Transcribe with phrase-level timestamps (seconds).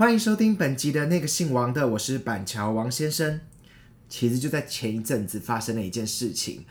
[0.00, 3.38] 欢迎收听本集的那个姓王的，我是板桥王先生。
[4.08, 6.64] 其实就在前一阵子发生了一件事情，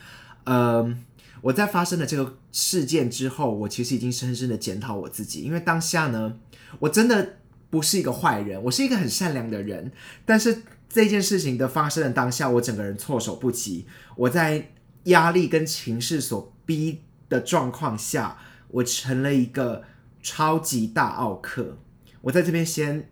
[0.45, 1.05] 嗯，
[1.41, 6.39] 我在发生了这个事件之后，我其实已经深深的检讨我自己，因为当下呢，
[6.79, 7.35] 我真的
[7.69, 9.91] 不是一个坏人，我是一个很善良的人，
[10.25, 13.85] 但是这件事情的发生的当下，我整个人措手不及，
[14.15, 14.71] 我在
[15.03, 18.39] 压力跟情势所逼的状况下，
[18.69, 19.83] 我成了一个
[20.23, 21.77] 超级大奥克。
[22.21, 23.07] 我在这边先。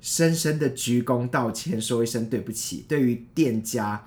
[0.00, 2.84] 深深的鞠躬道歉，说一声对不起。
[2.88, 4.06] 对于店家，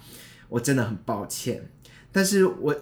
[0.49, 1.69] 我真的很抱歉。
[2.11, 2.75] 但是我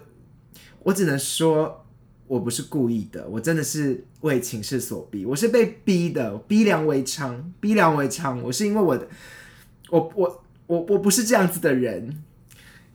[0.82, 1.84] 我只能说，
[2.26, 8.40] 我不是故意的，我真的是为情势所逼，我是被逼的，逼良为娼，逼良为娼。
[8.42, 9.06] 我是因为我的，
[9.90, 12.22] 我我我我不是这样子的人。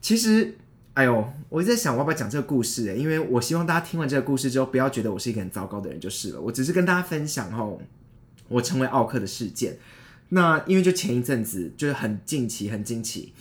[0.00, 0.56] 其实，
[0.94, 2.96] 哎呦，我在想我要不要讲这个故事？
[2.96, 6.40] 因为我希望大家听完这个故事之后，不要觉得我是一个很糟糕的人就是了。
[6.40, 7.80] 我只是跟大家分享哦，
[8.48, 9.76] 我成为奥克的事件。
[10.30, 13.32] 那因为就前一阵子就是很近期很惊奇，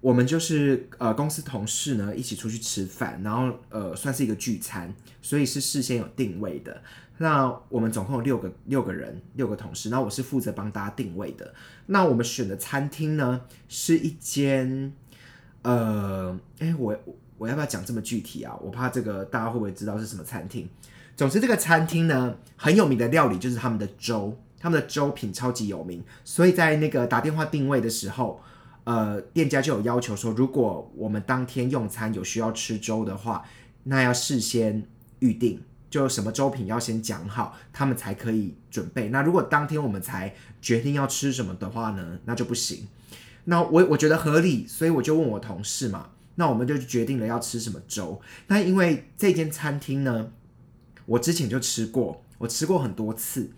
[0.00, 6.82] 我们就是呃公司同事呢一起出去吃饭，然后呃算是一个聚餐，所以是事先有定位的。
[7.16, 11.54] 那我们总共有六个六个人六个同事，那我是负责帮大家定位的。
[11.86, 14.92] 那我们选的餐厅呢是一间
[15.62, 16.94] 呃哎我
[17.38, 18.54] 我要不要讲这么具体啊？
[18.62, 20.68] 我怕这个大家会不会知道是什么餐厅？
[21.16, 24.38] 总之这个餐厅呢很有名的料理就是他们的粥。
[24.60, 28.42] 他们的粥品超级有名，所以在那个打电话定位的时候，
[28.84, 33.44] 呃，店家就有要求说，如果我们当天用餐有需要吃粥的话，
[33.84, 34.84] 那要事先
[35.20, 39.10] 预定，就什么粥品要先讲好，他们才可以准备。
[39.10, 42.88] 那如果当天我们才决定要吃什么的话呢，那就不行。
[43.44, 48.20] 那我我觉得合理，所以我就问我同事嘛，那我们就决定了要吃什么粥。
[48.48, 50.32] 那因为这间餐厅呢，
[51.06, 53.50] 我之前就吃过，我吃过很多次。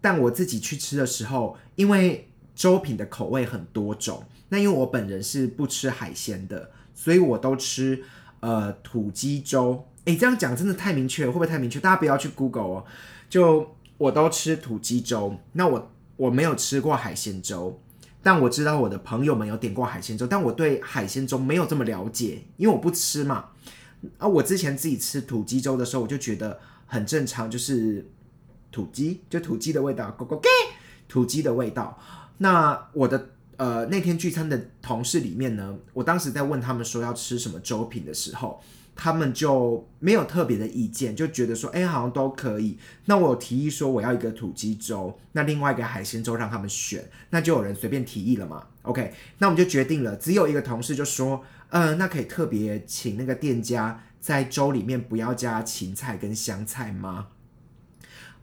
[0.00, 8.02] 但我自己去吃的时候，因为粥品的口味很多种，那因为我本人是不吃海鲜的，所以我都吃
[8.40, 9.86] 呃土鸡粥。
[10.04, 11.78] 诶，这样讲真的太明确，会不会太明确？
[11.78, 12.84] 大家不要去 Google 哦。
[13.28, 17.80] 就我都吃土鸡粥，那我我没有吃过海鲜粥，
[18.22, 23.50] 但我知道我的朋友们有点过海鲜粥，但我对海鲜粥没有这么了解，因为我不吃嘛。
[24.16, 28.10] 啊，我之前自己吃土鸡粥的时候，我就觉得很正常，就是。
[28.70, 30.48] 土鸡就土鸡的味道，咕咕给
[31.08, 31.98] 土鸡的味道。
[32.38, 38.62] 那我的呃那天聚餐的同事里面呢，我当时在问他们说要吃什么粥品的时候，
[38.96, 42.78] 他们就没有特别的意见，就觉得说哎好像都可以。
[43.06, 48.66] 那我提议说我要一个土鸡粥，那另外一个海鲜粥让他们选，那就有人随便提议了嘛。
[48.82, 57.28] OK，那我们就决定了，只有一个同事就说，嗯，那可以特别请那个店家在粥里面不要加芹菜跟香菜吗？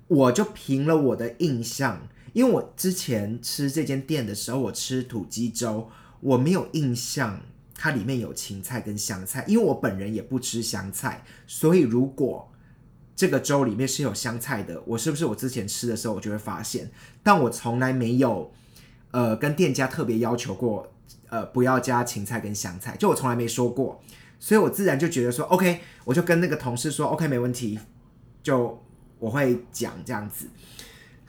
[0.07, 5.89] 我就凭了我的印象，因为我之前吃这间店的时候，我吃土鸡粥，
[6.21, 7.41] 我没有印象
[7.75, 12.49] 它里面有芹菜跟香菜，因为我本人也不吃香菜，所以如果
[13.15, 16.89] 这个粥里面是有香菜的，我是不是我之前吃的时候我就会发现？
[17.21, 18.53] 但我从来没有
[19.11, 20.93] 呃跟店家特别要求过，
[21.27, 24.01] 呃不要加芹菜跟香菜，就我从来没说过，
[24.39, 27.77] 所以我自然就觉得说 OK，我就跟那个同事说 OK 没问题，
[28.41, 28.81] 就。
[29.19, 30.47] 我会讲这样子，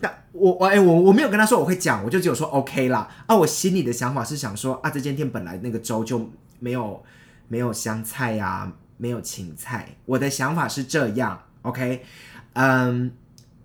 [0.00, 3.36] 但我我哎我我没有跟他说我会讲，我就只有说 OK 啦啊！
[3.36, 7.02] 我心里的想法是想说啊，这间店本来那个粥就没有
[7.48, 9.96] 没有香菜呀，没有芹菜。
[10.04, 12.04] 我的想法是这样，OK，
[12.52, 13.10] 嗯，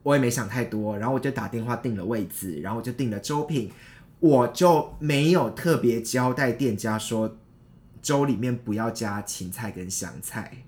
[0.03, 3.71] 我也没想太多，然后我就打电话订了位置，然后我就订了粥品，
[4.19, 7.37] 我就没有特别交代店家说
[8.01, 10.63] 粥里面不要加芹菜跟香菜。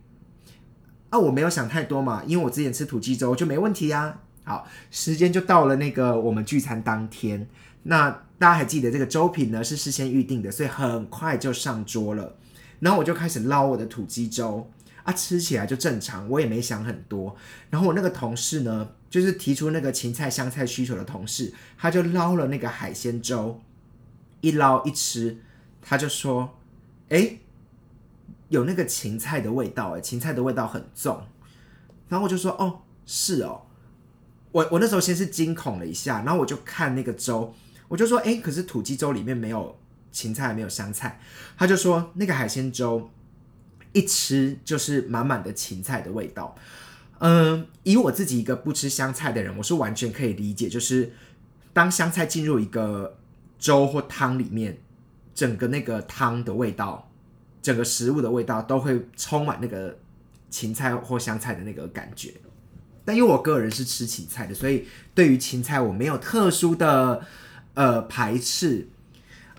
[1.16, 4.20] 啊，我没有想太多嘛，因为我之前吃土鸡粥就没问题呀。
[4.44, 7.48] 好，时间就到了那个我们聚餐当天，
[7.84, 12.36] 那大家还记得这个粥品呢是事先预定的，所以很快就上桌了。
[12.82, 14.70] 然后我就开始捞我的土鸡粥
[15.04, 17.34] 啊，吃起来就正常，我也没想很多。
[17.70, 23.62] 然后我那个同事呢，就是提出那个芹菜香菜需求的同事，他就捞了那个海鲜粥，
[24.42, 25.38] 一捞一吃，
[25.82, 26.60] 他就说
[27.08, 27.38] ：“哎。”
[28.56, 31.22] 有那个芹菜的味道，哎，芹菜的味道很重。
[32.10, 33.62] 然后我就说，哦，是哦。
[34.52, 37.54] 我我那时候先是惊恐了一下，然后我就看那个粥，
[37.90, 39.78] 我就说，哎，可是土鸡粥里面没有
[40.12, 41.20] 芹菜，没有香菜。
[41.58, 43.10] 他就说，那个海鲜粥
[43.92, 46.56] 一吃就是满满的芹菜的味道。
[47.20, 51.12] 嗯，以我自己一个不吃香菜的人，我是完全可以理解，就是
[51.74, 53.18] 当香菜进入一个
[53.60, 54.78] 粥或汤里面，
[55.34, 57.12] 整个那个汤的味道。
[57.66, 59.98] 整个食物的味道都会充满那个
[60.52, 62.32] 芹菜或香菜的那个感觉。
[63.04, 64.86] 但因为我个人是吃芹菜的，所以
[65.16, 67.26] 对于芹菜我没有特殊的
[67.74, 68.88] 呃排斥。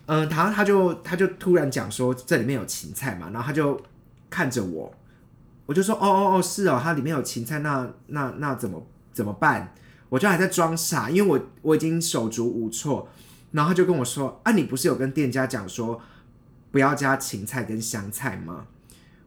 [0.06, 3.82] 嗯，然后他就他就突然讲说这里面有芹菜嘛，然后他就
[4.30, 4.94] 看着我，
[5.66, 9.74] 我就说哦哦哦是哦，它里面有芹菜，那那那怎么怎么办？
[10.08, 13.08] 我就还在装傻，因为我我已经手足无措。
[13.50, 16.00] 然后他就跟我说啊，你不是有跟店家讲说
[16.70, 18.66] 不要加芹菜跟香菜吗？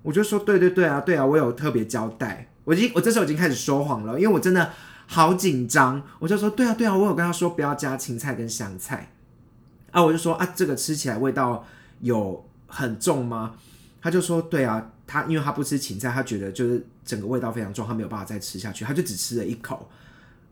[0.02, 2.50] 我就说对对对啊对啊，我有特别交代。
[2.64, 4.72] 我已经我这时候已经开始说谎了，因为我真的
[5.08, 6.02] 好紧张。
[6.20, 9.12] 我就说对啊对啊，我有跟他说不要加芹菜跟香菜。
[9.92, 11.66] 啊，我就说啊，这个吃起来味道
[12.02, 13.56] 有很重吗？
[14.02, 19.90] 他就说对啊，他因为他不吃芹菜，他觉得就是整个味道非常重，他没有办法再吃下去，他就只吃了一口。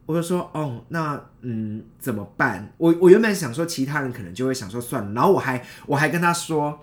[0.07, 2.73] 我就说哦，那嗯怎么办？
[2.77, 6.79] 我我原本想说其他人可能就会想说算了，然后我还我还跟他说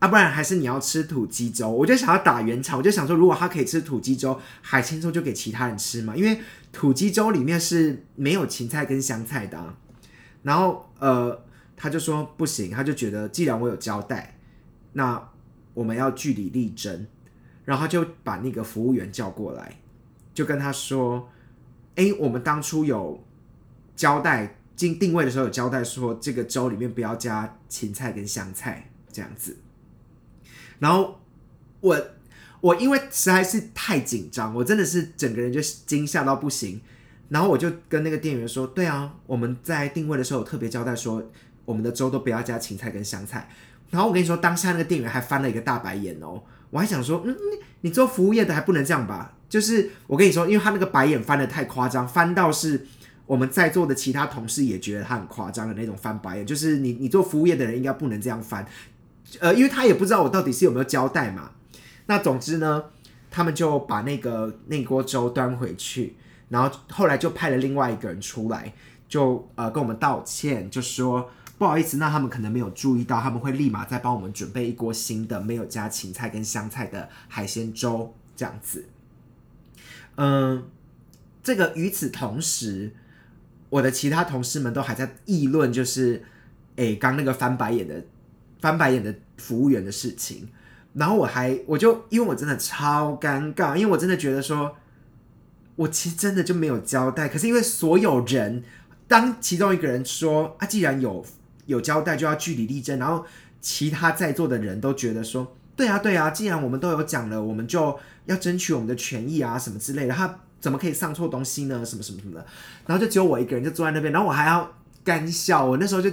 [0.00, 1.70] 啊，不然还是你要吃土鸡粥。
[1.70, 6.38] 我就想要打圆场，我就想说如果他可以吃土鸡粥，海鲜粥就给其他人吃嘛，因为
[6.70, 9.74] 土鸡粥里面是没有芹菜跟香菜的。
[10.42, 11.42] 然后呃。
[11.76, 14.38] 他就说不行，他就觉得既然我有交代，
[14.92, 15.20] 那
[15.74, 17.06] 我们要据理力争，
[17.64, 19.80] 然后就把那个服务员叫过来，
[20.32, 21.28] 就跟他说
[21.96, 23.24] ：“哎，我们当初有
[23.96, 29.56] 交代进定位的时候有交代说，这个粥里面不要加芹菜跟香菜这样子。”
[30.78, 31.20] 然后
[31.80, 32.06] 我
[32.60, 36.80] 我因为实在是太紧张，我真的是整个人就惊吓到不行，
[37.28, 41.22] 然后我就跟那个店员说：“对啊，我们在定位的时候有特别交代说。”
[41.66, 43.48] 我们的粥都不要加芹菜跟香菜，
[43.88, 47.34] 然后我跟你说，当下那个店员还翻了一个大白眼哦，我还想说，嗯，
[47.80, 49.34] 你做服务业的还不能这样吧？
[49.54, 52.84] 就是我跟你说，因为他那个白眼翻的太夸张，翻到是
[53.24, 58.66] 我们在座的其他同事也觉得他很夸张的那种翻白眼，就是你你做服务业的人应该不能这样翻，
[59.38, 61.52] 呃，因为他也不知道我到底是有没有交代嘛。
[62.06, 62.82] 那总之呢，
[63.30, 66.16] 他们就把那个那锅粥端回去，
[66.48, 68.74] 然后后来就派了另外一个人出来，
[69.08, 71.30] 就呃跟我们道歉，就说。
[71.56, 78.84] 不好意思，那他们可能没有注意到，他们会立马再帮我们准备一锅新的，没有加芹菜跟香菜的海鲜粥，这样子。
[80.16, 80.64] 嗯，
[81.42, 82.92] 这个与此同时，
[83.70, 86.22] 我的其他同事们都还在议论，就是
[86.76, 88.04] 诶，刚那个翻白眼的
[88.60, 90.48] 翻白眼的服务员的事情。
[90.94, 94.76] 然后我还我就因为我真的超尴尬，因为我真的觉得说，
[95.76, 97.28] 我其实真的就没有交代。
[97.28, 98.62] 可是因为所有人，
[99.08, 101.24] 当其中一个人说啊，既然有。
[101.66, 103.24] 有交代就要据理力争，然后
[103.58, 110.14] 其他在座的人都觉得说，对啊对啊，既然我们都有讲了，我们就要争取我们的权益啊，什么之类的。
[110.14, 111.84] 他怎么可以上错东西呢？
[111.84, 112.46] 什么什么什么的。
[112.86, 114.70] 然后就只有我一个人就坐在那边，然后我还要
[115.02, 115.64] 干笑。
[115.64, 116.10] 我那时候就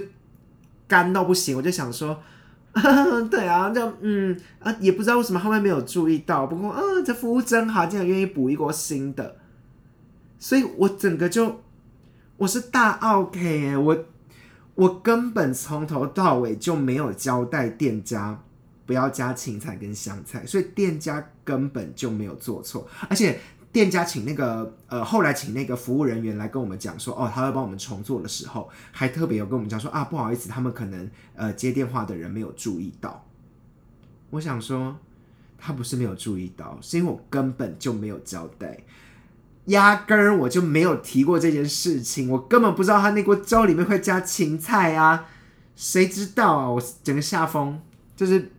[0.88, 2.20] 干到不行，我就想说，
[3.30, 6.46] 对啊，就嗯啊，也不知道为什么他们没有注意到。
[6.46, 9.36] 不过啊，这服务真好，竟然愿意补一锅新的。
[10.38, 11.60] 所以我整个就
[12.36, 14.04] 我是大 OK 哎，我。
[14.74, 18.42] 我根本从头到尾就没有交代店家
[18.92, 22.86] 不要加芹菜跟香菜，所以店家根本就没有做错。
[23.08, 23.40] 而且
[23.72, 33.24] 店家请那个呃后来请那个服务人员来跟我们讲说，哦，他会帮我们重做的时候，还特别有跟我们讲说啊，不好意思，他们可能呃接电话的人没有注意到。
[34.28, 34.94] 我想说，
[35.56, 38.76] 他不是没有注意到，是因为我根本就没有交代。
[39.68, 45.28] 压根儿我就没有提过这件事情，我根本不知道他那锅粥里面会加芹菜啊，
[45.74, 46.68] 谁知道啊？
[46.68, 47.80] 我整个下风
[48.14, 48.52] 就是，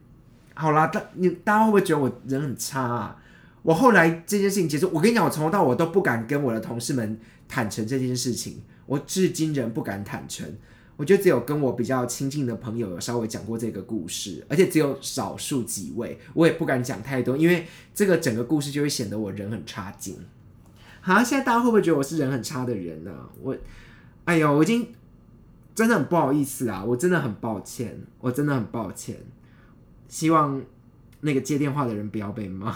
[0.54, 3.20] 好啦，大你大家会不会觉得我人很差啊？
[3.64, 10.46] 我后来这件事情结束，我跟你讲，我从头到尾都不敢跟我的同事们坦诚这件事情，我至今仍不敢坦诚。
[10.96, 20.18] 我就只有跟我比较亲近的朋友有稍微讲过这个故事，而且只有少数几位，我也不敢讲太多，因为这个整个故事就会显得我人很差劲。
[21.02, 23.12] 好，现在大家会不会觉得我是人很差的人呢？
[23.42, 23.58] 我，
[24.26, 24.88] 哎呦，我已经
[25.74, 26.84] 真的很不好意思啊！
[26.86, 29.18] 我真的很抱歉，我真的很抱歉。
[30.14, 30.62] 希望
[31.22, 32.72] 那个接电话的人不要被骂。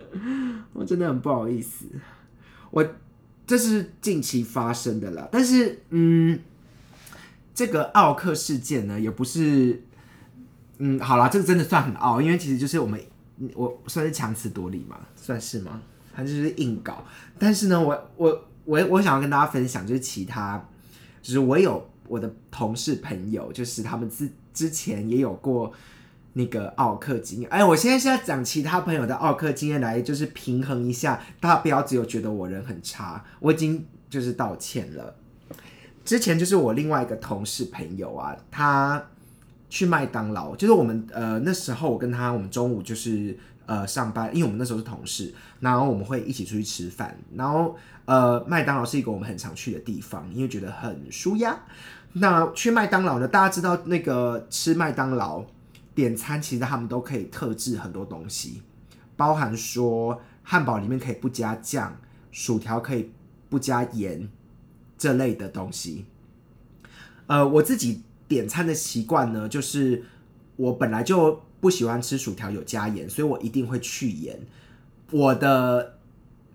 [0.72, 1.84] 我真的很不好意思。
[2.70, 2.82] 我
[3.46, 6.40] 这是近期发生的啦，但是嗯，
[7.54, 9.82] 这个奥克事件呢，也不是，
[10.78, 12.98] 嗯，好啦，这个真的算很傲，因为其实就是我们，
[13.54, 15.82] 我算是强词夺理嘛，算是吗？
[16.14, 17.04] 他就是硬搞，
[17.38, 20.66] 但是呢，我我我我想要跟大家分享，就是其他，
[21.20, 25.70] 就是我有我的同事朋友，就是他们之之前也有过
[26.34, 27.50] 那个奥克经验。
[27.50, 35.16] 哎，我现在是要讲其他朋友的奥克经验来，就是平衡一下，大家不要只有觉得我人很差，我已经就是道歉了。
[36.04, 39.02] 之前就是我另外一个同事朋友啊，他
[39.68, 43.36] 去麦当劳，就是我们呃那时候我跟他，我们中午就是。
[43.66, 47.74] 呃上班，因为我们那时候是同事，然后我们会一起出去吃饭，然后
[48.04, 51.58] 呃麦当劳是一个我们很常去的地方，因为觉得很舒压。
[52.12, 55.42] 那去麦当劳呢，大家知道那个吃麦当劳
[55.94, 58.62] 点餐，其实他们都可以特制很多东西，
[59.16, 61.96] 包含说汉堡里面可以不加酱，
[62.32, 63.10] 薯条可以
[63.48, 64.28] 不加盐
[64.98, 66.04] 这类的东西。
[67.26, 70.04] 呃，我自己点餐的习惯呢，就是
[70.56, 74.38] 我本来就不喜欢吃薯条有加盐，所以我一定会去盐。
[75.10, 75.98] 我的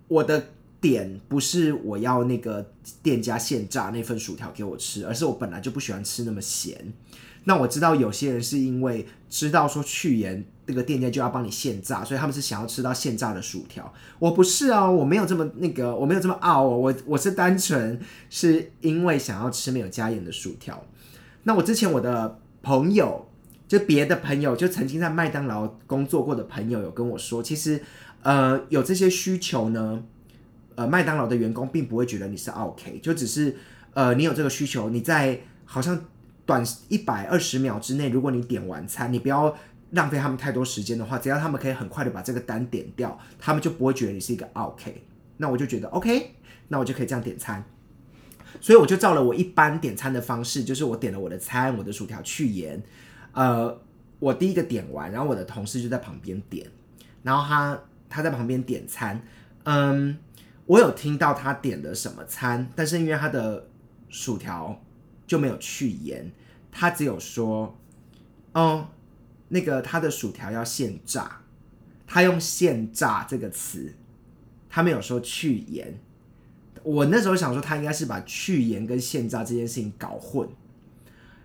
[0.08, 0.50] 我的
[0.81, 6.93] 点不是我要那个店家现炸那份薯条给我吃，而是我本来就不喜欢吃那么咸。
[7.49, 13.91] 那我知道有些人是因为知道说去盐，那个店家就要帮你现炸，所以他们是想要吃到现炸的薯条。
[14.19, 20.85] 我不是哦，我没有这么那个，我没有这么傲，我我是单纯是因为想要吃没有加盐的薯条。
[21.41, 23.27] 那我之前我的朋友，
[23.67, 27.81] 就别的朋友，就曾经在麦当劳工作过的朋友有跟我说，其实
[28.21, 30.03] 呃有这些需求呢，
[30.75, 33.55] 呃麦当劳的员工并不会觉得你是 OK，就只是
[33.95, 35.99] 呃你有这个需求，你在好像
[36.49, 39.55] 短一百二十秒之内，如果你点完餐，你不要
[39.91, 45.05] 浪费他们太多时间的话，只要他们可以很快的把这个单点掉，他们就不会觉得你是一个 OK。
[45.37, 46.33] 那我就觉得 OK，
[46.69, 47.63] 那我就可以这样点餐。
[48.59, 52.81] 所以我就照了我一般点餐的方式，就是我点了我的餐，我的薯条去盐，
[53.33, 53.79] 呃，
[54.17, 56.65] 我第一个点完，然后我的同事就在旁边点，
[57.21, 57.79] 然后他
[58.09, 59.21] 他在旁边点餐，
[59.65, 60.17] 嗯，
[60.65, 63.67] 我有听到他点的什么餐，但是因为他的
[64.09, 64.81] 薯条
[65.29, 66.31] 就没有去盐，
[66.71, 67.77] 他只有说，
[68.53, 68.88] 哦，
[69.50, 71.41] 那个他的薯条要现炸，
[72.07, 73.93] 他用现炸这个词，
[74.67, 76.00] 他没有说去盐。
[76.81, 80.50] 我那时候想说，他应该是把去盐跟现炸这件事情搞混。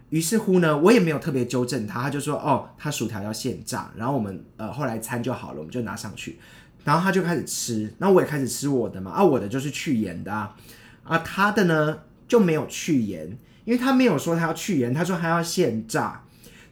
[0.09, 6.39] 于是乎呢，我也没有特别纠正他，他就说：“哦，他薯条要现炸。”然后我们呃后来餐就好了，我们就拿上去，
[6.85, 9.11] 然后他就开始吃，然后我也开始吃我的嘛。
[9.11, 10.57] 啊，我的就是去盐的啊，
[11.03, 16.23] 啊，他的呢就没有去盐，因为他没有说他要去盐，他说他要现炸，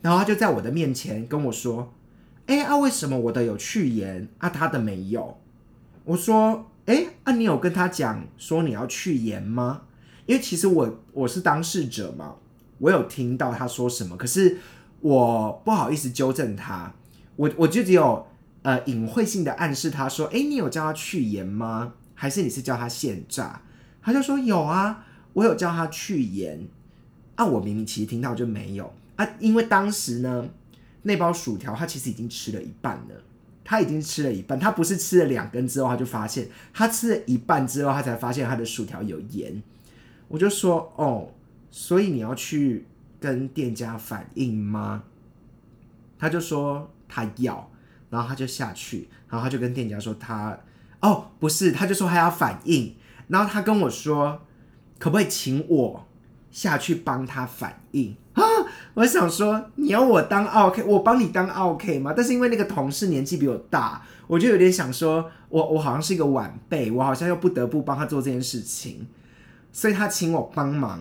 [0.01, 1.93] 然后他就在我的面前跟我说
[2.47, 5.39] ：“哎啊，为什么我的有去盐啊，他的没有？”
[6.05, 6.67] 我说。
[6.85, 9.83] 哎，啊，你有跟他讲说你要去盐吗？
[10.27, 12.35] 因为其实我我是当事者嘛，
[12.79, 14.59] 我有听到他说什么，可是
[14.99, 16.93] 我不好意思纠正他，
[17.37, 18.27] 我我就只有
[18.63, 21.95] 呃隐晦性的暗示他说，哎，你有叫他去盐吗？
[22.15, 23.63] 还是你是叫他现炸？
[24.03, 26.67] 他就说有啊，我有叫他去盐。
[27.37, 30.49] 啊，我明明其实听到就没有啊，因为当时呢，
[31.03, 33.23] 那包薯条他其实已经吃了一半了。
[33.65, 39.63] 他已经吃了一半，他不是吃了两根之后，他就发现他吃了一半之后，他才发现他的薯条有盐。
[40.27, 41.29] 我就说哦，
[41.71, 42.85] 所以你要去
[43.21, 45.05] 跟店家反映吗？
[46.19, 47.71] 他就说他要，
[48.11, 50.59] 然后他就下去，然后他就跟店家说他
[50.99, 52.97] 哦不是，他就说他要反映，
[53.29, 54.43] 然后他跟我说
[54.99, 56.05] 可不可以请我
[56.53, 58.45] 下去帮他反映啊？
[58.95, 62.13] 我想说，你要我当 OK，我帮你当 OK 吗？
[62.15, 69.07] 但是因为那个同事年纪比我大，我就有点想说，我我好像是一个晚辈，我好像又不得不帮他做这件事情，
[69.73, 71.01] 所以他请我帮忙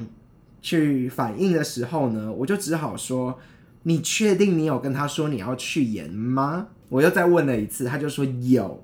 [0.61, 3.37] 去反应的时候呢，我就只好说，
[3.83, 6.67] 你确定你有跟他说你要去演吗？
[6.87, 8.83] 我又再问了一次，他就说有。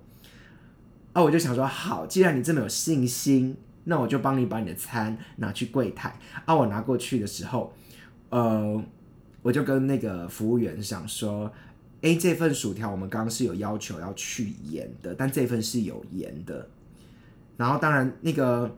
[1.13, 3.55] 哦，我就想说，好，既然你这么有信心，
[3.87, 6.17] 那我就帮你把你的餐拿去柜台。
[6.45, 7.73] 啊，我拿过去的时候，
[8.29, 8.83] 呃。
[9.43, 11.49] 我就跟那个服务员想说，
[12.01, 16.67] 哎，这份薯条我们刚刚是有要求要去盐的，但这份是有盐的。
[17.55, 18.75] 然后当然那个，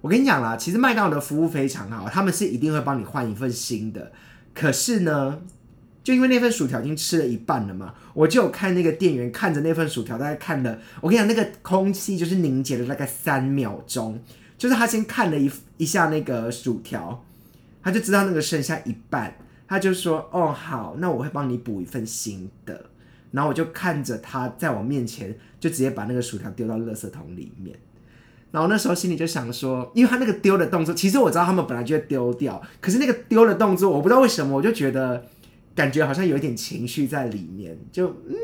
[0.00, 4.10] 我跟你讲啦，其实麦当劳的服务非常好，他们是一定会帮你换一份新的。
[4.54, 5.42] 可是呢，
[6.02, 14.18] 就因为那份薯条已经吃了一半了嘛，我就看那个店员看着那份薯条，大概看了，我跟你讲，那个空气就是凝结了大概三秒钟，
[14.58, 17.24] 就是他先看了一一下那个薯条，
[17.82, 19.36] 他就知道那个剩下一半。
[19.68, 22.86] 他就说：“哦，好，那我会帮你补一份新的。”
[23.32, 27.76] 然后我就看着他在我面前，就直接把那个薯条丢到垃圾桶里面。
[28.52, 35.26] 然后那时候心里就想说，因为他那个丢的动作，其实我知道他们本来就会丢掉，可是那个丢的动作，我不知道为什么，我就觉得
[35.74, 37.76] 感觉好像有一点情绪在里面。
[37.90, 38.36] 就嗯，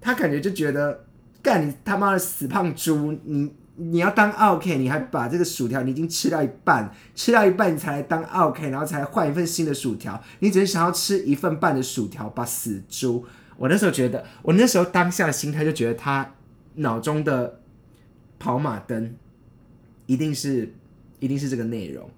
[0.00, 1.04] 他感觉就觉得，
[1.42, 3.52] 干你他妈的死胖猪，你。
[3.76, 10.22] 你要当 OK，你还把这个薯条你已经吃到一半，吃到一半你才来当 OK，然后才换一份新的薯条。
[10.38, 13.26] 你只是想要吃一份半的薯条，把死猪！
[13.56, 16.34] 我那时候觉得，我那时候当下的心态就觉得他
[16.76, 17.60] 脑中的
[18.38, 19.14] 跑马灯
[20.06, 20.72] 一定是
[21.18, 22.08] 一定是这个内容。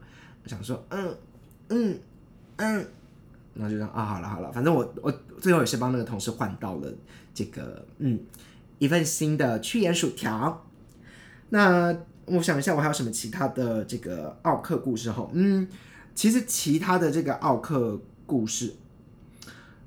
[0.45, 1.17] 我想说，嗯
[1.69, 1.99] 嗯
[2.57, 2.87] 嗯
[3.55, 5.11] 然后就说啊，好了好了，反正我我
[5.41, 6.93] 最后也是帮那个同事换到了
[7.33, 8.21] 这个嗯
[8.79, 10.66] 一份新的去盐薯条。
[11.51, 15.29] 那我想一下，我还有什么其他的这个奥克故事哈？
[15.33, 15.69] 嗯，
[16.15, 18.75] 其实其他的这个奥克故事，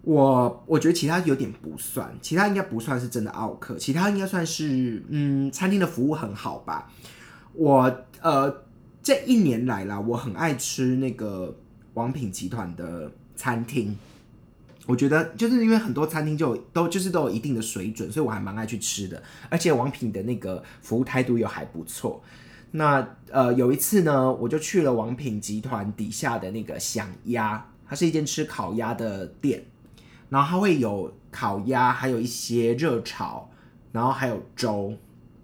[0.03, 6.89] 我我觉得其他有点不算，其他应该不算是真的奥克，其他应该算是嗯餐厅的服务很好吧。
[7.53, 8.63] 我呃
[9.03, 11.55] 这一年来啦，我很爱吃那个
[11.95, 13.97] 王品集团的餐厅。
[14.89, 19.21] 我觉得就是因为很多餐厅就都就是都有一定的水准，所以我还蛮爱去吃的。
[19.47, 22.23] 而且王品的那个服务态度又还不错。
[22.71, 29.63] 那呃有一次呢，我就去了王品集团底下的那个享鸭，它是一间吃烤鸭的店，
[30.27, 33.47] 然后它会有烤鸭，还有一些热炒，
[33.91, 34.91] 然后还有粥。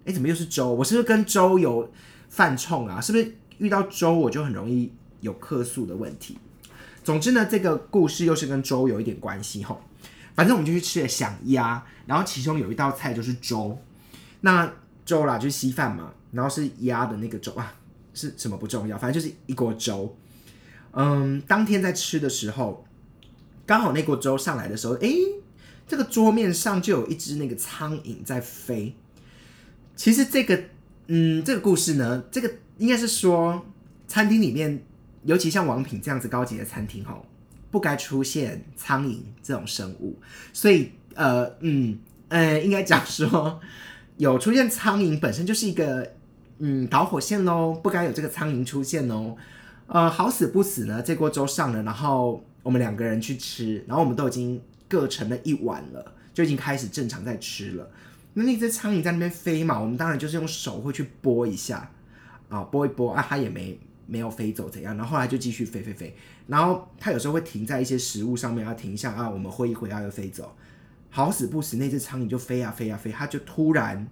[0.06, 0.74] 哎，怎么又是粥？
[0.74, 1.88] 我是不是跟粥有
[2.28, 3.00] 犯冲啊？
[3.00, 6.36] 是不是遇到粥我就很容易有客诉的问题？
[7.06, 9.80] 总之呢，这个故事又是跟粥有一点关系吼。
[10.34, 13.80] 反正我们就去吃了响鸭，然后其中有一道菜就是粥。
[14.40, 14.68] 那
[15.04, 17.72] 粥啦就是稀饭嘛，然后是鸭的那个粥啊，
[18.12, 20.16] 是什么不重要，反正就是一锅粥。
[20.94, 22.84] 嗯，当天在吃的时候，
[23.64, 25.14] 刚好那锅粥上来的时候，诶，
[25.86, 28.96] 这个桌面上就有一只那个苍蝇在飞。
[29.94, 30.60] 其实这个，
[31.06, 33.64] 嗯，这个故事呢，这个应该是说
[34.08, 34.82] 餐厅里面。
[35.26, 37.26] 尤其像王品这样子高级的餐厅，吼，
[37.70, 40.16] 不该出现苍蝇这种生物。
[40.52, 43.60] 所以，呃，嗯，呃，应该讲说，
[44.16, 46.12] 有出现苍蝇本身就是一个，
[46.58, 49.36] 嗯，导火线喽，不该有这个苍蝇出现哦。
[49.88, 57.90] 呃，好死不死呢，这锅粥上了，然后我们两个人去吃，然后我们都已经各盛了一碗了，就已经开始正常在吃了。
[58.34, 61.90] 那那只苍蝇在那边飞嘛，我们当然就是用手会去拨一下，
[62.48, 63.78] 啊，拨一拨啊，它也没。
[64.06, 64.96] 没有飞走怎样？
[64.96, 66.14] 然后后来就继续飞飞飞，
[66.46, 70.54] 然后它有时候会停在一些食物上面，要停一下啊，我们挥一挥，它又飞走。
[71.10, 74.06] 好死不死，那只苍蝇就飞啊飞啊飞，它就突然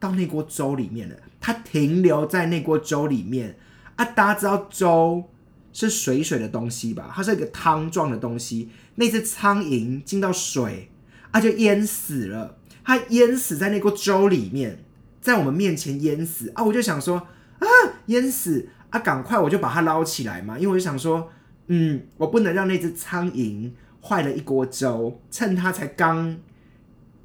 [0.00, 1.16] 到那锅粥里面了。
[1.40, 3.56] 它停留在那锅粥里面
[3.96, 4.04] 啊！
[4.04, 5.24] 大家知道粥
[5.72, 7.12] 是水水的东西吧？
[7.14, 8.70] 它是一个汤状的东西。
[8.96, 10.90] 那只苍蝇进到水
[11.30, 12.56] 啊，就淹死了。
[12.82, 14.82] 它淹死在那锅粥里面，
[15.20, 16.64] 在我们面前淹死啊！
[16.64, 17.66] 我就想说啊，
[18.06, 18.70] 淹死。
[18.90, 21.30] 啊，赶快我就把它捞起来嘛，因为我就想说，
[21.66, 23.70] 嗯，我不能让那只苍蝇
[24.00, 26.38] 坏了一锅粥，趁它才刚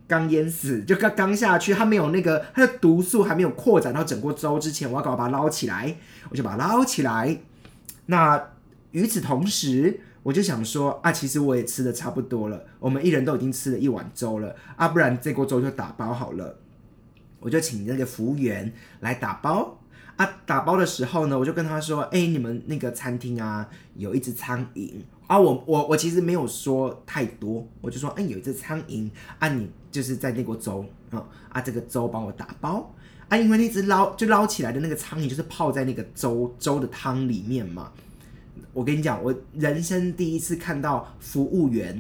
[0.08, 5.96] 刚淹死，就刚刚下去，它没有那个它的毒素还没有扩展到整锅粥之前，我要赶快把它捞起来，
[6.30, 7.38] 我就把它捞起来。
[8.08, 8.50] 那
[8.92, 16.58] 与此同时，我就想说，啊，其实我也吃的差不多了，我们一人都已经吃了一碗粥了，啊，不然这锅粥就打包好了，
[17.40, 19.78] 我就请那个服务员来打包。
[20.24, 24.92] 他打包的时候呢，我就跟他说：“哎，你们那个餐厅啊，有一只苍蝇
[25.26, 32.94] 啊。”我我我其实没有说太多，我就说：“哎，有一只苍蝇啊，你就是在那锅粥啊啊，这个粥帮我打包
[33.30, 37.92] 啊，因为那只捞就捞起来的那个苍蝇就是泡在那个粥粥的汤里面嘛。
[38.74, 42.00] 我跟你讲，我人生第一次看到服务员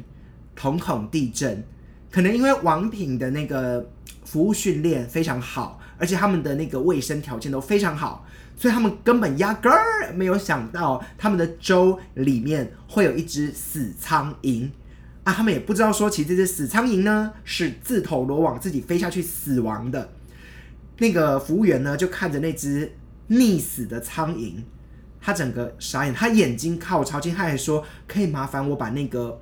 [0.55, 1.63] 瞳孔地震，
[2.11, 3.89] 可能因为王品的那个
[4.23, 8.25] 服务训练非常好。”而且他们的那个卫生条件都非常好，
[8.57, 14.67] 所以他们根本压根儿没有想到他们的粥里面会有一只死苍蝇
[15.23, 15.31] 啊！
[15.31, 20.09] 他们也不知道说，其实这只死苍蝇呢是自投罗网，自己飞下去死亡的。
[20.97, 22.91] 那个服务员呢就看着那只
[23.29, 24.55] 溺死的苍蝇，
[25.21, 29.39] 他整个傻眼，他眼睛靠超近，他还说：“可以麻烦我把那个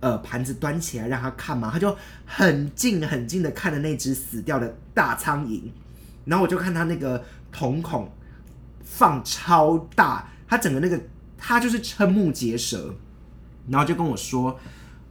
[0.00, 1.96] 呃盘子端起来让他看吗？”他就
[2.26, 5.62] 很近很近的看着那只死掉的大苍蝇。
[6.24, 8.10] 然后我就看他那个瞳孔
[8.84, 11.00] 放超大，他整个那个
[11.36, 12.94] 他就是瞠目结舌，
[13.68, 14.58] 然后就跟我说：“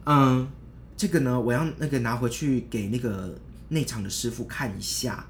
[0.06, 0.48] 嗯，
[0.96, 3.34] 这个呢，我要那个拿回去给那个
[3.68, 5.26] 内场的师傅看一下。”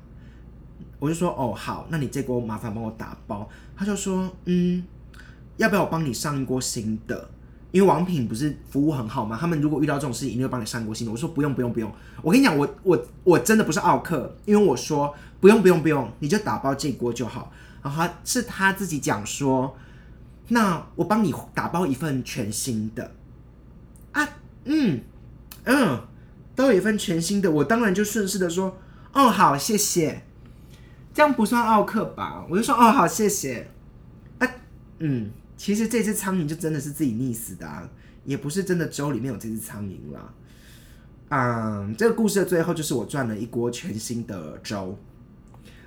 [1.01, 4.85] 我就说：“哦，好，那你这锅麻烦帮我打包。”他就说：“嗯，
[5.57, 7.29] 要不要我帮你上一锅新的？
[7.73, 9.37] 因为王品不是服务很好吗？
[9.41, 11.91] 他们如果遇到这种事情，一定会帮你上一锅新的。”我说：“不用，不用，不用。
[12.23, 17.53] 我跟你讲，我我我真的不是奥克，因为我说。”不用不用不用，你就打包这锅就好。
[17.83, 19.77] 然后是他自己讲说，
[20.51, 23.11] 那我帮你打包一份全新的
[24.13, 24.29] 啊，
[24.65, 25.01] 嗯
[25.65, 26.01] 嗯，
[26.55, 28.79] 都有一份全新的，我当然就顺势的说，
[29.13, 30.23] 哦好谢谢，
[31.13, 32.47] 这样不算奥克吧？
[32.49, 33.69] 我就说哦好谢谢，
[34.39, 34.47] 啊
[35.01, 37.89] 嗯，其实这只苍蝇就真的是自己溺死的，
[38.25, 40.35] 也不是真的粥里面有这只苍蝇啦。
[41.29, 44.99] 嗯，这个故事的最后就是我赚了一锅全新的粥。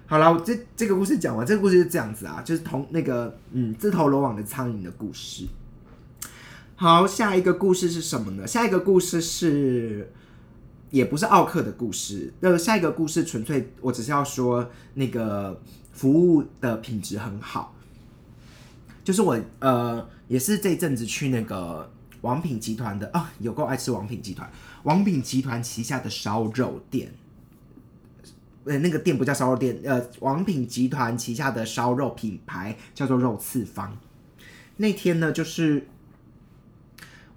[0.06, 5.46] 好了，这这个故事讲完，这个故事是这样子啊，就是同那个嗯自投罗网的苍蝇的故事。
[6.78, 8.48] 好，下一个故事是什么呢？
[8.48, 10.10] 下一个故事是，
[10.90, 12.34] 也不是奥克的故事。
[12.40, 15.62] 那下一个故事纯粹我只是要说那个
[15.92, 17.75] 服务的品质很好。
[19.06, 21.90] 就是我呃，也是这阵子去那个
[22.22, 24.52] 王品集团的啊，有够爱吃王品集团。
[24.82, 27.14] 王品集团旗下的烧肉店，
[28.64, 33.96] 呃，那个店不叫烧肉店，呃，王品集团旗下的烧肉品牌叫做肉次方。
[34.78, 35.88] 那天呢，就是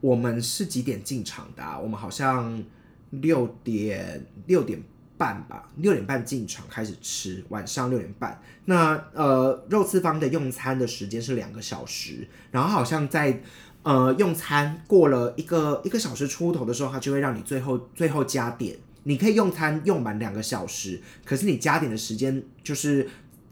[0.00, 1.62] 我们是几点进场的？
[1.82, 2.64] 我们好像
[3.10, 4.82] 六点六点
[5.18, 8.40] 半吧，六点半进场开始吃，晚上六点半。
[8.66, 13.42] 那呃，肉次方的用餐的时间是两个小时，然后好像在
[13.82, 18.76] 呃用餐过了一个一个小时出头的时候，他就会让你最后最后加点。
[19.04, 23.08] 你可以用餐用满两个小时，可是你加点的时间就是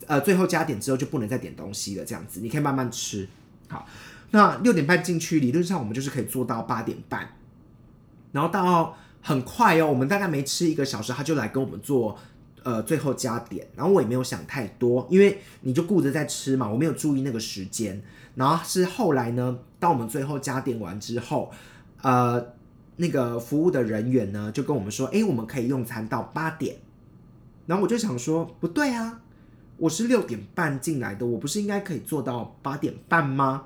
[0.06, 3.26] 呃最后加点之后就不能再点东西了，这样子你可以慢慢吃。
[3.68, 3.88] 好，
[4.32, 7.28] 那六点半进去，理论上我们就是可以做到八点半，
[8.32, 12.16] 然后到很快哦，我们大概没吃一个小时，他就来跟我们做
[12.62, 18.00] 呃最后加点，然后我也没有想太多，因为你就顾着在吃嘛，我没有注意那个时间，
[18.36, 21.50] 然后是后来呢，当我们最后加点完之后，
[22.02, 22.54] 呃，
[22.98, 26.76] 那个服务的人员呢就跟我们说，哎，我们可以用餐到八点，
[27.66, 29.22] 然后我就想说，不对啊。
[29.78, 33.64] 我是六点半进来的，我不是应该可以做到八点半吗？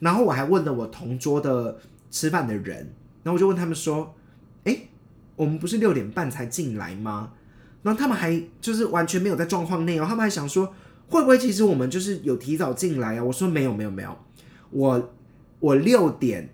[0.00, 1.78] 然后我还问了我同桌的
[2.10, 2.92] 吃饭的人，
[3.22, 4.14] 然后我就问他们说：“，
[5.36, 7.32] 我们不是六点半才进来吗？”
[7.84, 10.74] 然后他们还就是完全没有在状况内哦，他们还想说
[11.08, 13.24] 会不会其实我们就是有提早进来啊？
[13.24, 14.18] 我说没有没有没有，
[14.70, 15.12] 我
[15.60, 16.50] 我六点。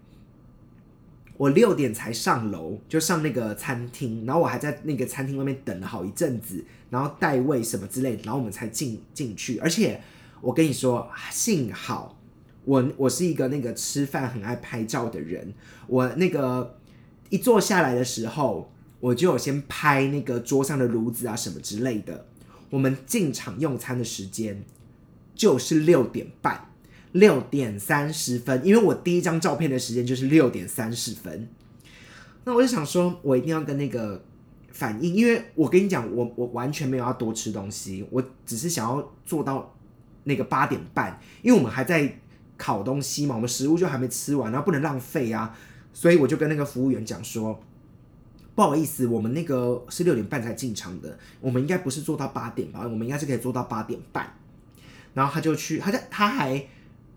[1.38, 9.59] 我六点才上楼，就上那个餐厅，然后我还在那个餐厅外面等了好一阵子，然后带位什么之类，然后我们才进进去。
[9.59, 10.01] 而且
[10.40, 12.16] 我跟你说，幸好
[12.64, 15.53] 我我是一个那个吃饭很爱拍照的人，
[15.88, 16.79] 我那个
[17.31, 18.72] 一坐下来的时候，
[19.03, 22.27] 我就有先拍那个桌上的炉子啊什么之类的。
[22.71, 24.65] 我们进场用餐的时间
[25.35, 26.69] 就是六点半。
[27.12, 31.47] 六点三十分，因为我第一张照片的时间就是六点三十分，
[32.45, 34.25] 那我就想说，我一定要跟那个
[34.71, 39.77] 反应，因为我跟你讲，我我完全没有要多吃东西，我只是想要做到
[40.25, 42.19] 那个八点半，因为我们还在
[42.57, 45.55] 烤东西嘛，我们食物就还没吃完，然后不能浪费啊，
[45.93, 47.62] 所以我就跟那个服务员讲说，
[48.55, 54.35] 不好意思，我们那个是六点半才进场的，我们应该不是做到八点吧，我们应该是可以做到八点半，
[55.15, 56.67] 然后他就去，他在他还。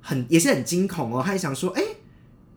[0.07, 1.81] 很也是很惊恐哦，他还想说，哎，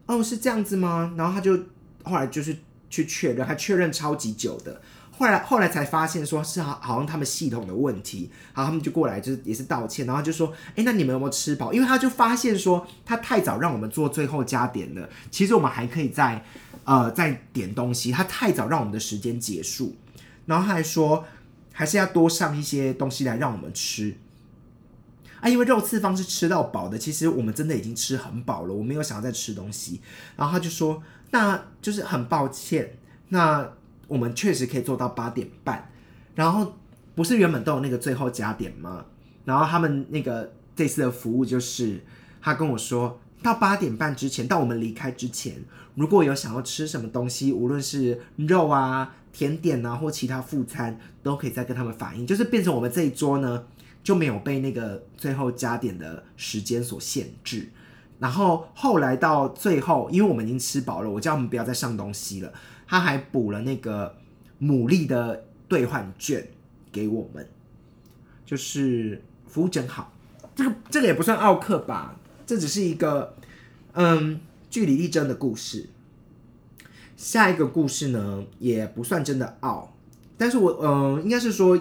[0.04, 1.14] 哦是这样子吗？
[1.16, 1.58] 然后他就
[2.02, 2.54] 后来就是
[2.90, 11.72] 去确认，他确认超级久的，后来后来才发现说是好好像他们系统的问题，然后他们就过来就是也是道歉，然后就说，哎，那你们有没有吃饱？
[11.72, 16.44] 因为他就发现说他太早让我们做最后加点了，其实我们还可以再
[16.88, 19.94] 呃在点东西，他太早让我们的时间结束，
[20.46, 21.26] 然后他还说
[21.70, 24.16] 还是要多上一些东西来让我们吃。
[25.42, 30.00] 啊，因为肉次方是吃到饱的，其实我们真的已经吃很饱了，我没有想要再吃东西。
[30.34, 32.96] 然后他就说，那就是很抱歉，
[33.28, 33.70] 那
[34.06, 35.90] 我们确实可以做到八点半。
[36.34, 36.74] 然后
[37.14, 39.04] 不是原本都有那个最后加点吗？
[39.44, 42.02] 然后他们那个这次的服务就是，
[42.40, 45.54] 他跟我说到八点半之前，到我们离开之前，
[45.94, 53.64] 如果有想要吃什么东西，无论是肉啊、甜点啊或其他副餐，都可以再跟他们反映，就是变成我们这一桌呢。
[54.00, 57.68] 就没有被那个最后加点的时间所限制，
[58.18, 62.50] 然后后来到最后，因为我们已经吃饱了，我叫他们不要再上东西了，
[62.86, 64.16] 他还补了那个
[64.62, 66.46] 牡蛎的兑换券
[66.90, 67.46] 给我们，
[68.46, 70.10] 就是服务真好。
[70.54, 72.16] 这个这个也不算奥克吧，
[72.48, 73.36] 这只是一个
[73.92, 75.90] 嗯据理力争的故事。
[77.14, 79.94] 下一个故事呢，也不算真的奥，
[80.38, 81.78] 但是我嗯应该是说。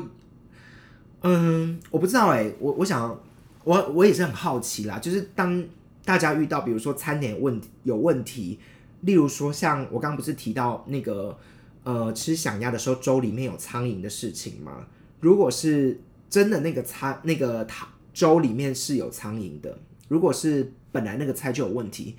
[1.22, 3.20] 嗯，我不知道哎，我我想，
[3.64, 5.00] 我我也是很好奇啦。
[5.00, 5.66] 就是当
[6.06, 8.60] 大家遇到比如说餐点问有问题，
[9.02, 11.36] 例如说像我刚刚不是提到那个
[11.84, 14.86] 呃吃响鸭的时候粥里面有苍蝇的事情吗？
[15.20, 16.00] 如果是
[16.30, 19.76] 真的那个餐那个汤粥里面是有苍蝇的，
[20.08, 22.16] 如果是本来那个菜就有问题，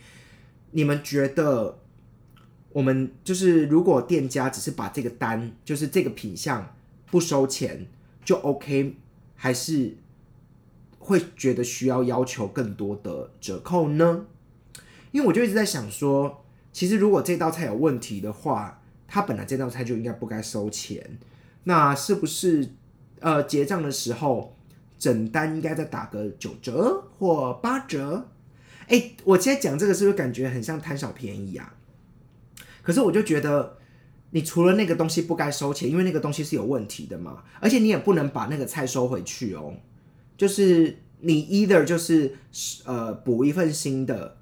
[0.73, 1.79] 你们觉得
[2.71, 6.75] 我们就是如果店家只是把这个单就是这个品相
[7.11, 7.87] 不收钱？
[8.25, 8.97] 就 OK，
[9.35, 9.97] 还是
[10.99, 14.27] 会觉得需要要求更多的折扣呢？
[15.13, 21.19] 因为我就一直在想说，其实如果这道菜有问题的话，它本来这道菜就应该不该收钱。
[21.65, 22.75] 那是不是
[23.21, 24.58] 呃结账的时候
[24.99, 28.29] 整单应该再打个九折或八折？
[28.89, 31.75] 哎，我现在讲这个是不是感觉很像贪小便宜啊？
[32.83, 33.77] 可是我就觉得，
[34.31, 39.75] 你除了那个东西不该收钱，因为那个东西是有问题的嘛，而且你也不能把那个菜收回去哦。
[40.37, 42.37] 就是你 either 就是
[42.85, 44.39] 呃补一份新的，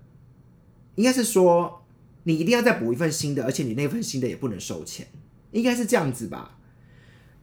[0.94, 1.82] 应该是说
[2.22, 5.08] 你一定要再补一份新的，而且你那份新的也不能收钱，
[5.50, 6.58] 应该是这样子吧？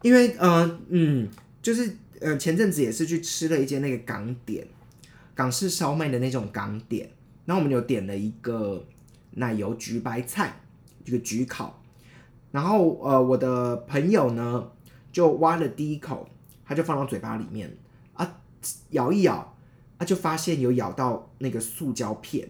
[0.03, 1.27] 因为呃嗯，
[1.61, 4.67] 就是呃前阵子也是去吃了一间那个港点，
[5.35, 7.09] 港式烧麦的那种港点，
[7.45, 8.85] 然后我们有点了一个
[9.31, 10.59] 奶油焗白菜。
[11.05, 11.83] 这个焗烤，
[12.49, 14.71] 然后呃，我的朋友呢
[15.11, 16.25] 就挖了第一口，
[16.63, 17.75] 他就放到嘴巴里面
[18.13, 18.39] 啊，
[18.91, 19.53] 咬一咬，
[19.99, 22.47] 他就发现有咬到那个塑胶片，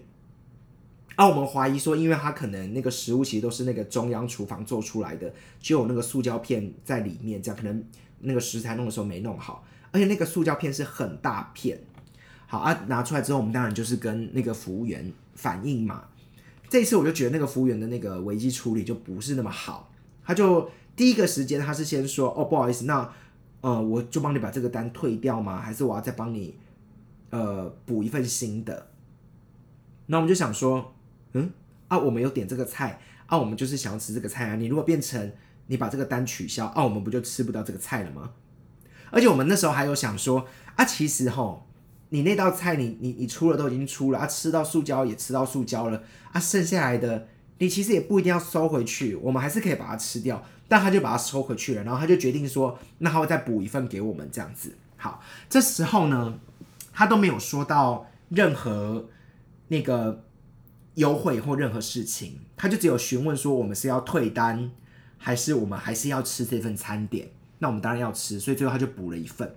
[1.16, 7.84] 啊，我们怀疑说，因为他可能那个食物其实都是那个中央厨房做出来的，就有那个塑胶片在里面，这样可能
[8.24, 11.80] 那个食材弄的时候没弄好，而且那个塑胶片是很大片，
[12.48, 16.06] 好啊，拿出来之后，我们当然就是跟那个服务员反映嘛。
[16.70, 19.92] 这一次我就觉得那个服务员的那个危机处理就不是那么好，
[20.26, 23.08] 他就第一个时间他是先说哦不好意思，那
[23.62, 25.62] 呃我就帮你把这个单退掉吗？
[25.62, 26.58] 还是我要再帮你
[27.30, 28.88] 呃补一份新的？
[30.08, 30.96] 那我们就想说，
[31.34, 31.52] 嗯
[31.88, 35.32] 啊我们有点这个菜啊，我们就是想要吃这个菜啊，你如果变成
[35.68, 38.32] 你把这个单取消啊，我们不就吃不到这个菜了吗？
[39.12, 40.46] 而且我们那时候还有想说
[40.76, 41.68] 啊，其实吼。
[42.10, 50.44] 你那道菜，你你你出了都已经出了啊，吃到塑胶也吃到塑胶了啊，剩下来的你其实也不一定要收回去，我们还是可以把它吃掉。
[50.68, 54.76] 但他就把它收回去了，然后他就决定说，那他会再补一份给我们这样子。
[54.98, 56.40] 好，这时候呢，
[56.94, 59.10] 他都没有说到任何
[59.68, 60.24] 那个
[60.96, 64.72] 优惠或任何事情，他就只有询问说，我们是要退单，
[65.24, 67.30] 还是我们还是要吃这份餐点？
[67.60, 69.56] 那我们当然要吃，所以最后他就补了一份。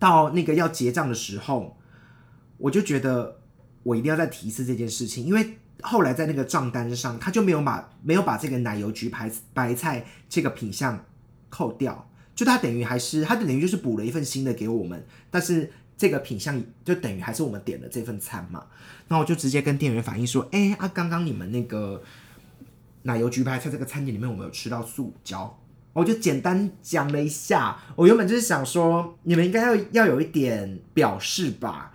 [0.00, 1.76] 到那个要结账的时候，
[2.58, 3.38] 我就觉得
[3.84, 11.04] 我一定要再提一次这件事情，因为后来在那个账单上，他就没有把没有把这个奶油焗排白菜这个品相
[11.48, 18.66] 扣掉，就他等于还是他等于就是补了一份新的给我们，但是这个品相就等于还是我们点的这份餐嘛。
[19.06, 22.02] 那我就直接跟店员反映说，哎啊，刚刚你们那个
[23.02, 25.58] 奶油焗排菜这个餐点里面，我们有吃到塑胶。
[25.92, 31.92] 我就简单讲了一下，我原本就是想说，你们应该要要有一点表示吧，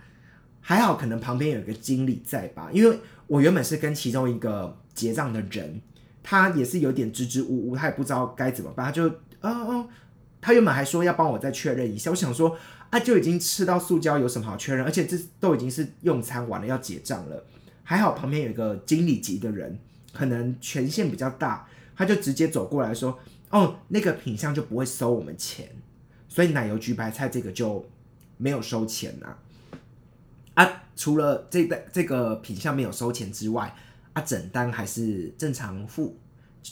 [0.60, 5.80] 还好可能旁边有一个经理在吧，因为我原本是跟其中一个结账的人，
[6.22, 9.88] 他也是有点支支吾吾，他也不知道该怎么办，他就，哦哦，
[10.40, 12.56] 他原本还说要帮我再确认一下，我想说，
[12.90, 14.84] 啊，就已经吃到塑胶，有什么好确认？
[14.84, 17.44] 而且这都已经是用餐完了要结账了，
[17.82, 19.76] 还好旁边有一个经理级的人，
[20.18, 23.16] 可能权限比较大，他就直接走过来说。
[23.50, 25.70] 哦，那个品相就不会收我们钱，
[26.28, 27.88] 所以奶油焗白菜这个就
[28.36, 29.36] 没有收钱呐。
[30.54, 33.74] 啊，除了这个这个品相没有收钱之外，
[34.12, 36.18] 啊，整单还是正常付，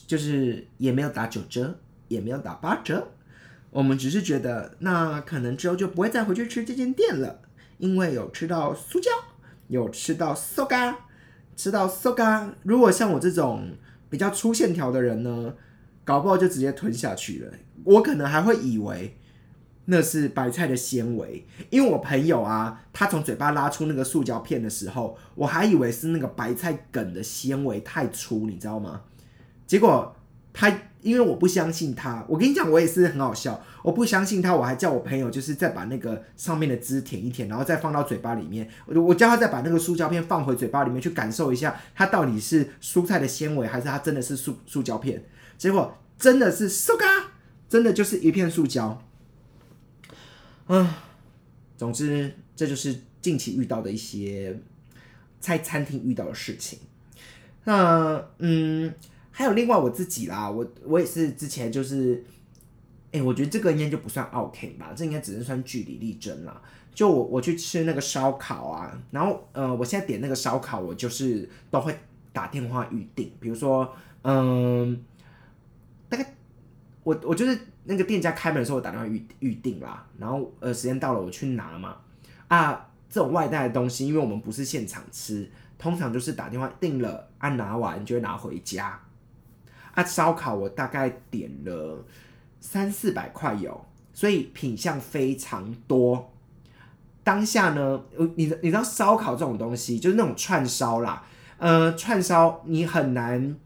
[0.08, 1.78] 就是也没有打九折，
[2.08, 3.06] 也没有打八折。
[3.70, 7.40] 我们只是觉得，那可能之后就不会再回去吃这间店了，
[7.78, 9.10] 因为有吃到酥胶，
[9.68, 11.05] 有吃到塑嘎，
[11.56, 12.54] 吃到塑嘎。
[12.62, 13.72] 如果像我这种
[14.08, 15.54] 比较粗线条的人呢？
[16.04, 19.16] 搞不好就直接吞下去了，我可能还会以为
[19.86, 29.00] 那是白菜的纤维，因为我朋友啊，他从嘴巴拉出那个塑胶片的时候，我还以为是那个白菜梗的纤维太粗，你知道吗？
[29.66, 30.14] 结果
[30.52, 30.72] 他
[31.06, 45.22] 因为我不相信他，我跟你讲，我也是很好笑，我不相信他，我还叫我朋友就是再把那个上面的汁舔一舔，然后再放到嘴巴里面，我我叫他再把那个塑胶片放回嘴巴里面去感受一下，它到底是蔬菜的纤维还是它真的是塑塑胶片。
[45.56, 47.06] 结果真的是塑胶，
[47.68, 49.00] 真的就是一片塑胶。
[50.66, 50.88] 嗯，
[51.76, 54.58] 总之这就是近期遇到的一些
[55.38, 56.80] 在餐厅遇到的事情。
[57.62, 58.92] 那嗯，
[59.38, 62.24] 还有另外我自己啦，我我也是之前就是，
[63.12, 66.62] 哎，我觉得这个应该就不算 OK 吧，这应该只能算据理力争啦。
[66.94, 71.94] 就我我去吃那个烧烤啊，然后呃，我现在点那个烧烤，我就是都会
[72.32, 75.04] 打电话预定，比如说嗯。
[76.08, 76.34] 大概
[77.02, 81.96] 我我就是那个店家开门的时候，我打电话预预定啦，然后呃时间到了我去拿嘛
[82.48, 88.98] 啊这种外带的东西，因为我们不是现场吃，通常就是打电话订了，按拿完就会拿回家。
[89.96, 92.04] 啊烧烤我大概点了
[92.60, 96.32] 三四百块有，所以品相非常多。
[97.24, 98.00] 当下呢，
[98.36, 101.24] 你你知道烧烤这种东西就是那种串烧啦，
[101.58, 103.56] 呃串烧你很难。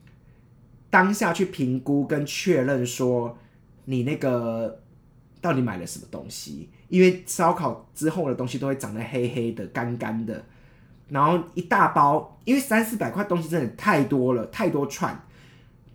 [0.89, 3.39] 当下去评估跟确认说
[3.85, 4.81] 你那个
[5.41, 10.45] 到底买了什么东西，因为烧烤之后的东西都会长得黑黑的、干干的，
[11.09, 15.25] 然后一大包，因为三四百块东西真的太多了，太多串。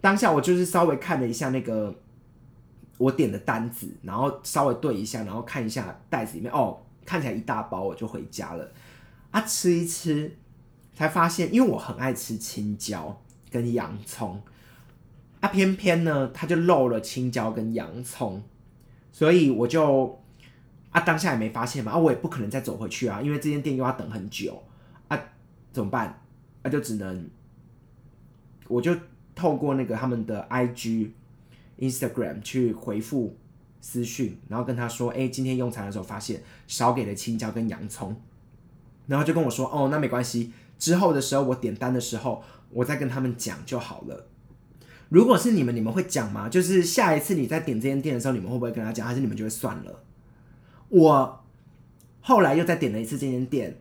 [0.05, 1.91] 当下我就是稍微看了一下那个
[2.99, 8.71] 我点的单子，然后稍微对一下，然后看一下袋子里面，哦，看起来一大包，我就回家了。
[9.31, 10.37] 啊，吃一吃，
[10.93, 14.39] 才发现，因为我很爱吃青椒跟洋葱，
[15.39, 18.43] 啊，偏偏呢，它就漏了青椒跟洋葱，
[19.11, 20.21] 所以我就
[20.91, 24.61] 啊，当下也没发现嘛，啊，我也不可能再走回去啊，因为这间店又要等很久，
[25.07, 25.19] 啊，
[25.73, 26.21] 怎么办？
[26.61, 27.27] 啊，就只能，
[28.67, 28.95] 我就
[29.35, 31.09] 透过那个他们的 IG、
[31.77, 33.37] Instagram 去回复
[33.81, 38.15] 私讯，然后跟他说，哎，今天用餐的时候发现少给了青椒跟洋葱。
[39.07, 44.25] 然后就跟我说：“哦，那没关系，之后的时候我点单的时候，我再跟他们讲就好了。
[45.09, 46.49] 如果是你们，你们会讲吗？
[46.49, 50.01] 就是下一次你在点这间店的时候，你们会不会跟他讲，还是你们就会算了？
[50.89, 51.45] 我
[52.21, 53.79] 后来又再点了一次这间店，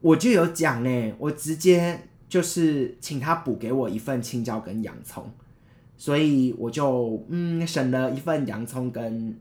[0.00, 5.30] 我就有讲呢，我直接就是请他补给我一份青椒跟洋葱，
[5.96, 9.38] 所以我就嗯省了一份洋葱跟。”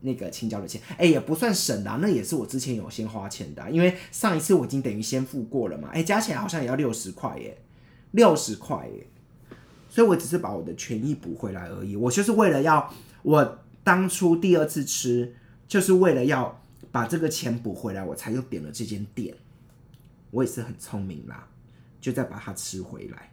[0.00, 7.58] 那个青椒的钱，哎，也不算省的，那也是我之前有先花钱的，因为上一次我已经等于先付过了嘛，哎，加起来好像也要六十块耶，
[8.12, 9.08] 六十块耶，
[9.88, 15.34] 所以我只是把我的权益补回来而已，我就是为了要我当初第二次吃，
[15.66, 19.34] 就是为了要把这个钱补回来，我才又点了这间店，
[20.30, 21.48] 我也是很聪明啦，
[22.00, 23.30] 就再把它吃回来，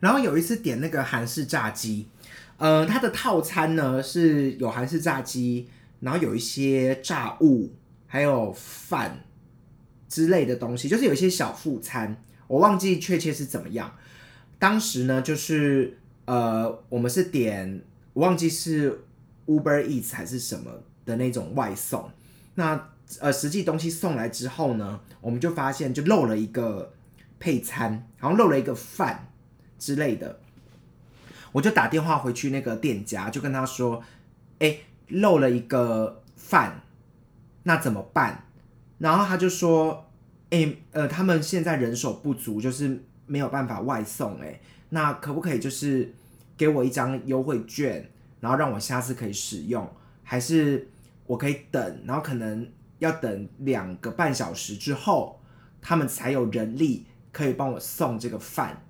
[0.00, 2.08] 然后有一次点那个韩式炸鸡。
[2.56, 7.74] 呃，它的套餐呢是有韩式炸鸡，然后有一些炸物，
[8.06, 9.24] 还有饭
[10.08, 13.92] 之类的东西，就是有一些小副餐，我忘记确切是怎么样。
[14.60, 19.02] 当时呢，就是呃，我们是点，我忘记是
[19.46, 20.70] Uber Eats 还是什么
[21.04, 22.08] 的那种外送。
[22.54, 26.93] 那呃，实际东西送来之后呢，我们就发现就漏了一个
[27.44, 29.30] 配餐，好像漏了一个饭
[29.78, 30.40] 之类的。
[31.52, 34.02] 我就打电话回去那个店家，就跟他说
[34.60, 34.78] ：“哎，
[35.08, 36.80] 漏了一个饭，
[37.64, 38.46] 那怎么办？”
[38.96, 40.10] 然后他就说
[40.48, 44.40] ：“哎，呃，他们现在人手不足，就是没有办法外送。
[44.40, 46.14] 哎，那可不可以就是
[46.56, 49.86] 给我一张优惠券，然后让我下次可以使用？
[50.22, 50.88] 还是
[51.26, 52.00] 我可以等？
[52.06, 52.66] 然后可能
[53.00, 55.42] 要等两个半小时之后，
[55.82, 58.82] 他们才有人力可以帮我送这个饭？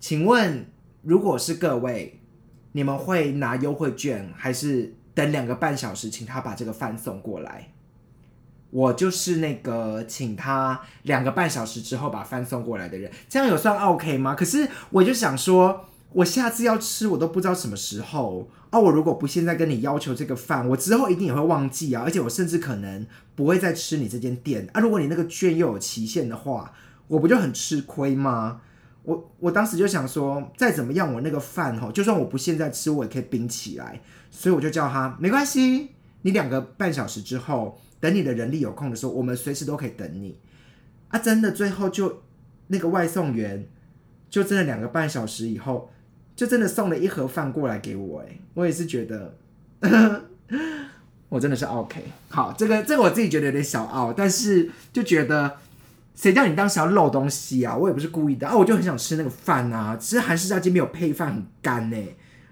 [0.00, 0.64] 请问？”
[1.06, 2.20] 如果是各位，
[2.72, 7.72] 你们会拿优惠券，还是等两个半小时，请他把这个饭送过来？
[8.70, 14.34] 我就是那个请他两个半小时之后把饭送过来的人，这样有算 OK 吗？
[14.34, 18.80] 可是我就想说，我下次要吃，我都不知道什么时候啊！
[18.80, 22.02] 我如果不现在跟你要求这个饭，我之后一定也会忘记啊！
[22.04, 24.80] 而且我甚至可能不会再吃你这间店啊！
[24.80, 26.72] 如果你那个券又有期限的话，
[27.08, 28.60] 我不就很吃亏吗？
[29.04, 34.00] 我我当时就想说，再怎么样，我那个饭哈，就算我不现在吃，我也可以冰起来。
[34.32, 35.90] 所以我就叫他没关系，
[36.22, 40.36] 你两个半小时之后，等你的人力有空的时候，我们随时都可以等你。
[41.08, 42.22] 啊，真的，最后就
[42.66, 43.68] 那个外送员，
[44.28, 45.92] 就真的两个半小时以后，
[46.34, 48.22] 就真的送了一盒饭过来给我。
[48.22, 49.36] 哎，我也是觉得，
[51.28, 52.02] 我真的是 OK。
[52.28, 55.58] 好，这个这个我自己觉得有点小傲，但是就觉得。
[56.16, 57.76] 谁叫你当时要漏东西啊？
[57.76, 58.56] 我也不是故意的啊！
[58.56, 61.96] 我就很想吃那个饭啊，其实韩式炸鸡没有配饭，很干呢，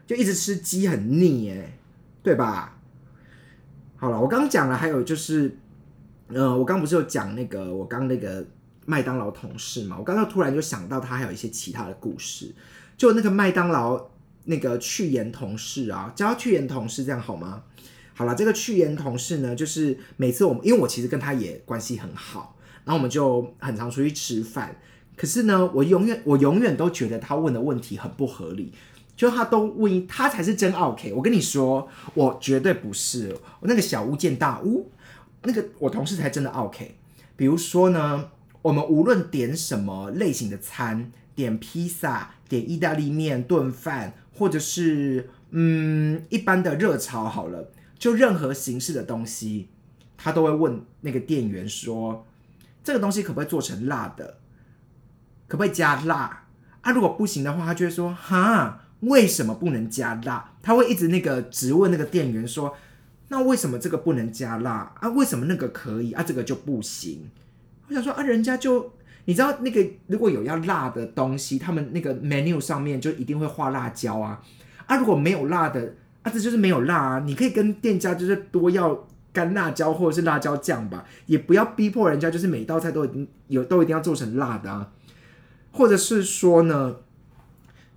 [0.07, 1.79] 就一直吃鸡很腻哎，
[2.23, 2.79] 对吧？
[3.97, 5.57] 好了，我刚刚讲了，还有就是，
[6.29, 8.47] 呃，我刚不是有讲那个我刚那个
[8.85, 9.97] 麦当劳同事嘛？
[9.99, 12.55] 我刚刚突然就想到他还有一些其他的故事，
[12.99, 14.11] 就那个麦当劳
[14.45, 17.63] 那个去言同事啊，叫他去言同事这样好吗？
[18.13, 22.51] 好了，这个去言同事呢，就是每次我们，因为我其实跟他也关系很好。
[22.85, 24.77] 然后我们就很常出去吃饭，
[25.17, 28.73] 可是呢，我永远我永远都觉得他问的问题很不合理，
[29.17, 31.11] 就他都问他才是真 OK。
[31.15, 34.91] 我跟你说，我绝对不是，我那个小巫见大巫，
[35.45, 36.97] 那个我同事才真的 OK。
[37.37, 38.29] 比如说呢，
[38.61, 49.69] 我们无论点什么类型的餐，点披萨、点意大利面、炖饭，或者是嗯一般的热炒好了，就任何形式的东西，
[50.19, 52.27] 他都会问那个店员说。
[52.85, 54.39] 这个东西可不可以做成辣的？
[55.49, 56.45] 可不可以加辣
[56.83, 56.93] 啊？
[56.93, 60.53] 如果不行的话，他就会说：哈，为什么不能加辣？
[60.63, 62.77] 他会一直那个质问那个店员说：
[63.29, 65.09] 那为什么这个不能加辣啊？
[65.09, 66.23] 为什么那个可以啊？
[66.23, 67.31] 这个就不行？
[67.89, 68.93] 我想说啊，人家就
[69.25, 74.43] 你知道那个如果有要辣的东西，他们那个 menu 上面就一定会画辣椒啊
[74.87, 74.97] 啊！
[74.97, 77.19] 如果没有辣的啊，这就是没有辣啊！
[77.21, 84.93] 你可以跟店家就是多要干辣椒或者是辣椒酱吧，也不要逼迫人家，就是每道菜都已经有都一定要做成辣的啊。
[85.73, 86.97] 或者是说呢，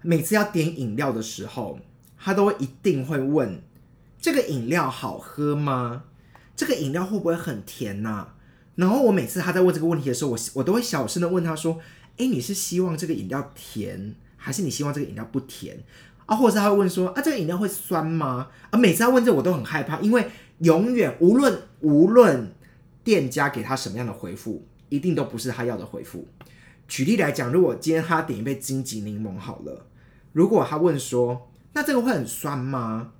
[0.01, 1.79] 每次要点饮料的时候，
[2.17, 3.61] 他都一定会问
[4.19, 6.03] 这个饮料好喝吗？
[6.55, 8.29] 这个饮料会不会很甜呐、
[8.73, 11.77] 然后我每次他在问这个问题的时候，我我都会小声的问他说
[12.17, 15.77] ：“哎，你是希望这个饮料甜，还是你希望这个饮料不甜？”
[16.25, 20.27] 啊，或者他会问说：“啊，这个饮料会酸吗？”啊，每次他问这我都很害怕，因为
[20.59, 22.53] 永远无论无论
[23.03, 26.27] 店家给他什么样的回复，一定都不是他要的回复。
[26.87, 29.85] 举例来讲，如果今天他点一杯金桔柠檬好了，
[30.33, 33.11] 如果他问说：“那这个会很酸吗？”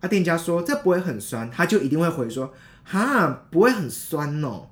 [0.00, 2.52] 啊，店家说这不会很酸，他就一定会回说
[2.84, 4.68] ：“哈，不会很酸哦。”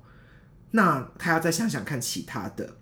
[0.71, 2.75] 那他要再想想看其他的。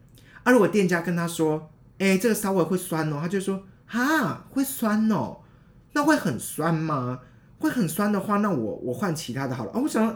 [0.43, 5.41] 啊，如果店家跟他说：“哎、这个稍微会酸哦。”他就说：“哈，会酸哦，
[5.93, 7.21] 那会很酸吗？
[7.59, 10.07] 会很酸的话，那我我换其他的好了。”啊，我想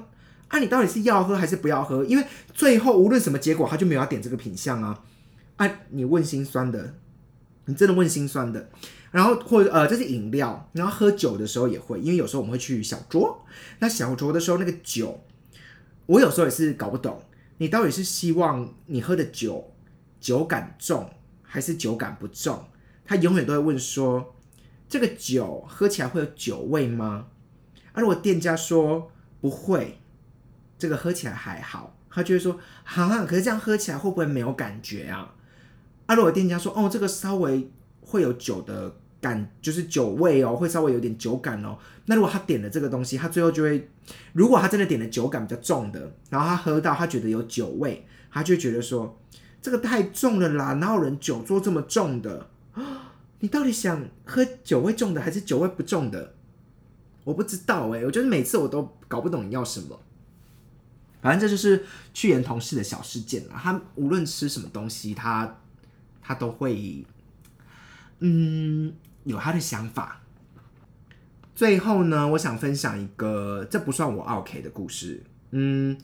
[0.47, 2.03] 啊，你到底是要喝还是不要喝？
[2.05, 5.03] 因为最后无论什么结果，他就没有要点这个品相啊。
[5.57, 6.95] 啊，你问心酸的，
[7.65, 8.69] 你真的问心酸的。
[9.11, 13.37] 然后或者呃，这是饮料，然后喝酒的时候也会，因为有时候我们会去小酌，
[13.79, 15.19] 那小酌的时候那个酒，
[16.05, 17.19] 我有时候也是搞不懂，
[17.57, 19.73] 你到底是希望你喝的酒
[20.19, 21.09] 酒感重
[21.41, 22.63] 还是酒感不重？
[23.03, 24.35] 他永远都会问说，
[24.89, 27.27] 这个酒喝起来会有酒味吗？
[27.93, 29.99] 啊，如果店家说不会，
[30.79, 35.35] 这个喝起来还好，他就会说，哈，可是这样喝起来会不会没有感觉啊？
[36.07, 37.69] 啊，如果店家说，哦，这个稍微
[38.01, 41.77] 会有酒的感，就是酒味哦，会稍微有点酒感哦。
[42.05, 43.87] 那如果他点了这个东西，他最后就会，
[44.33, 49.19] 如果他真的点了酒感比较重的，然后他喝到他觉得有酒味，他就觉得说
[49.61, 52.49] 这个太重了啦，哪有人酒做这么重的？
[53.39, 56.35] 你到底想喝酒味重的还是酒味不重的？
[57.25, 59.99] 我不知道哎、我觉得每次我都搞不懂你要什么。
[61.21, 63.43] 反正这就是去年同事的小事件。
[63.49, 65.57] 他无论吃什么东西，他
[66.21, 67.05] 他都会，
[68.19, 68.93] 嗯，
[69.25, 70.21] 有他的想法。
[71.53, 75.23] 最后呢，我想分享一个，这不算我 OK 的故事。
[75.51, 75.97] 嗯，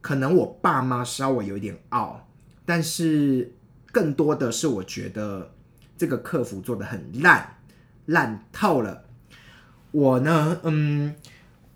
[0.00, 2.26] 可能我爸妈稍微有一点傲，
[2.64, 3.52] 但是
[3.92, 5.53] 更多的是我觉得
[6.04, 7.56] 这个客服做的很烂，
[8.04, 9.04] 烂透了。
[9.90, 11.14] 我呢，嗯，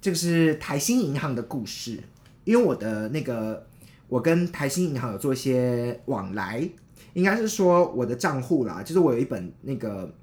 [0.03, 1.99] 这个是台新银行的故事，
[2.45, 3.66] 因为我的那个，
[4.07, 6.68] 我跟台新银行有做一些往来，
[7.14, 10.14] 应该是说我的账户啦，就是我有一本那个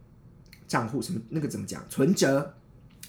[0.68, 2.54] 账户，什么那个怎么讲，存折，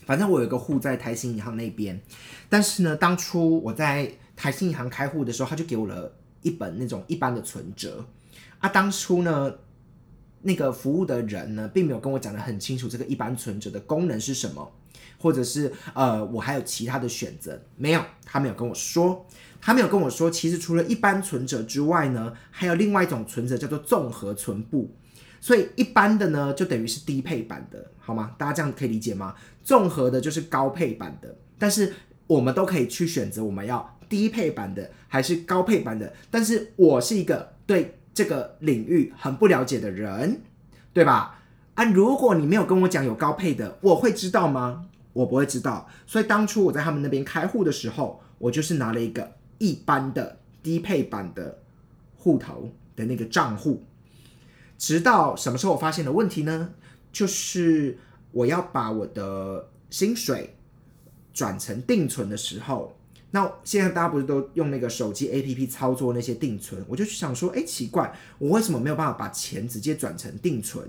[0.07, 2.01] 反正我有一个户在台新银行那边，
[2.49, 8.03] 但是呢，当初我在台新银行开户的时候，他就给我了一本那种一般的存折，
[8.61, 9.53] 啊，当初呢。
[10.47, 14.73] 那个服务的人呢，并没有跟我讲的很清楚，这个一般存折的功能是什么，
[15.19, 18.01] 或者是呃，我还有其他的选择没有？
[18.25, 19.27] 他没有跟我说，
[19.61, 24.95] 他没有跟我说，其实除了一般存折之外呢，还有另外一种存折叫做综合存部，
[25.41, 28.37] 所以一般的呢，就等于是低配版的，好吗？
[28.39, 29.35] 大家这样可以理解吗？
[29.65, 31.93] 综合的就是高配版的，但是
[32.29, 37.96] 我们都可以去选择我们要低配版的还是高配版的，但是我是一个对。
[38.17, 40.41] 这个领域很不了解的人，
[40.95, 41.39] 对吧？
[41.75, 44.87] 啊，如果你没有跟我讲有高配的，我会知道吗？
[45.13, 45.87] 我不会知道。
[46.07, 51.59] 所以当初我在他们那边开户的时候，我就是拿了一个一般的低配版的
[52.17, 53.85] 户头的那个账户。
[54.79, 56.71] 直到什么时候我发现了问题呢？
[57.13, 57.99] 就是
[58.33, 60.57] 我要把我的薪水
[61.35, 62.97] 转成定存的时候。
[63.37, 66.83] 那现在大家不是都用那个手机 APP 操作那些定存？
[66.89, 70.83] 我就想说，哎，奇怪，我为什么没有办法把钱直接转成定存？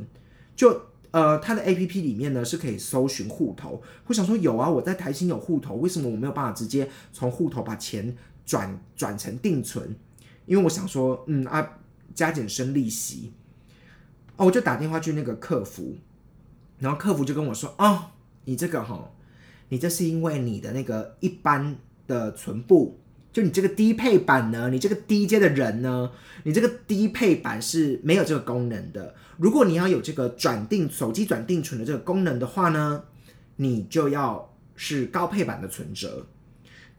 [0.55, 0.81] 就
[1.11, 3.83] 呃，它的 APP 里面呢是可以搜寻户头。
[4.05, 9.93] 我想说，有啊，我在台新有户头，为什么我没有办法直接从户头把钱转转成定存？
[10.45, 11.79] 因为我想说，嗯啊，
[12.15, 13.33] 加减生利息。
[14.37, 15.97] 哦，我就打电话去那个客服，
[16.79, 18.11] 然后客服就跟我说，哦，
[18.45, 19.11] 你这个哈，
[19.67, 21.75] 你这是因为你的那个一般。
[22.07, 22.99] 的存部，
[23.31, 26.11] 就你这个低配版呢，你这个低阶的人呢，
[26.43, 29.13] 你这个低配版是没有这个功能的。
[29.37, 33.03] 如果你要有这个转定手机转定存的这个功能的话呢，
[33.57, 36.25] 你就要是高配版的存折。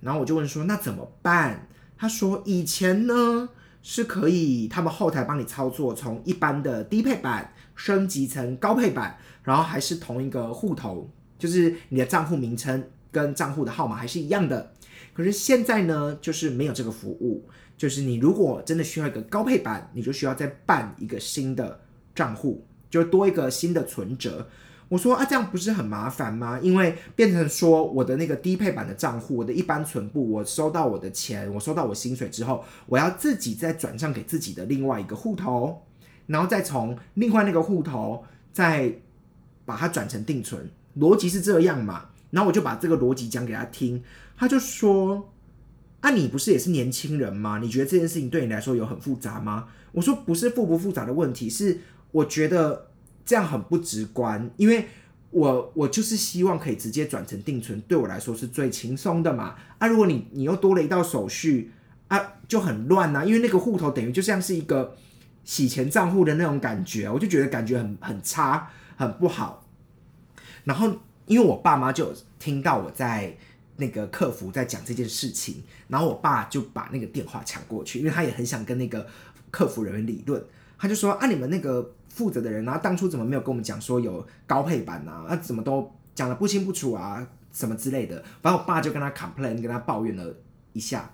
[0.00, 1.66] 然后我就问说，那怎么办？
[1.96, 3.48] 他说以前呢
[3.82, 14.72] 是可以他们后台帮你操作，从一般的低配版升级成高配版，然后还是同一个户头，就是你的账户名称跟账户的号码还是一样的。
[15.12, 17.48] 可是现在呢，就是没有这个服务。
[17.76, 21.80] 就是你如果真的需要一个高配版，你就需要再办一个新的
[22.12, 24.48] 账户，就多一个新的存折。
[24.88, 26.58] 我说啊，这样不是很麻烦吗？
[26.60, 35.86] 因为变成说我的那个低配版的账户，我的一般存部，我收到我的钱，我收到我薪水之后，我要自己再转账给自己的另外一个户头，
[36.26, 38.92] 然后再从另外那个户头再
[39.64, 40.68] 把它转成定存，
[40.98, 42.07] 逻辑是这样嘛？
[42.30, 44.02] 然后我就把这个逻辑讲给他听，
[44.36, 45.32] 他就说
[46.00, 47.58] ：“啊，你不是也是年轻人吗？
[47.58, 51.80] 你觉得这件事情对你来说有很复杂吗？”我说：“不是复不复杂的问题，是
[52.12, 52.86] 我觉得。”
[53.28, 54.86] 这样很不直观，因为
[55.28, 59.54] 我我就是希望可以直接转成定存，对我来说是最轻松的嘛。
[59.76, 61.70] 啊，如果你你又多了一道手续
[62.08, 62.18] 啊，
[62.48, 63.22] 就很乱呐。
[63.22, 64.96] 因为那个户头等于就像是一个
[65.44, 69.68] 洗钱账户的那种感觉，我就觉得感觉很很差，很不好。
[70.64, 70.90] 然后
[71.28, 73.36] 因为我爸妈就听到我在
[73.76, 79.06] 那个客服在讲这件事情，然后我爸就把那个电话抢过去，因为他也很想跟那个
[79.52, 80.42] 客服人员理论，
[80.76, 81.92] 他就说啊，你们那个。
[82.08, 85.24] 负责的人，然后当初怎么没有跟我们讲说有高配版啊？
[85.28, 88.24] 啊，怎么都讲的不清不楚啊，什么之类的。
[88.42, 90.34] 反正我爸就跟他 complain，跟他抱怨了
[90.72, 91.08] 一下。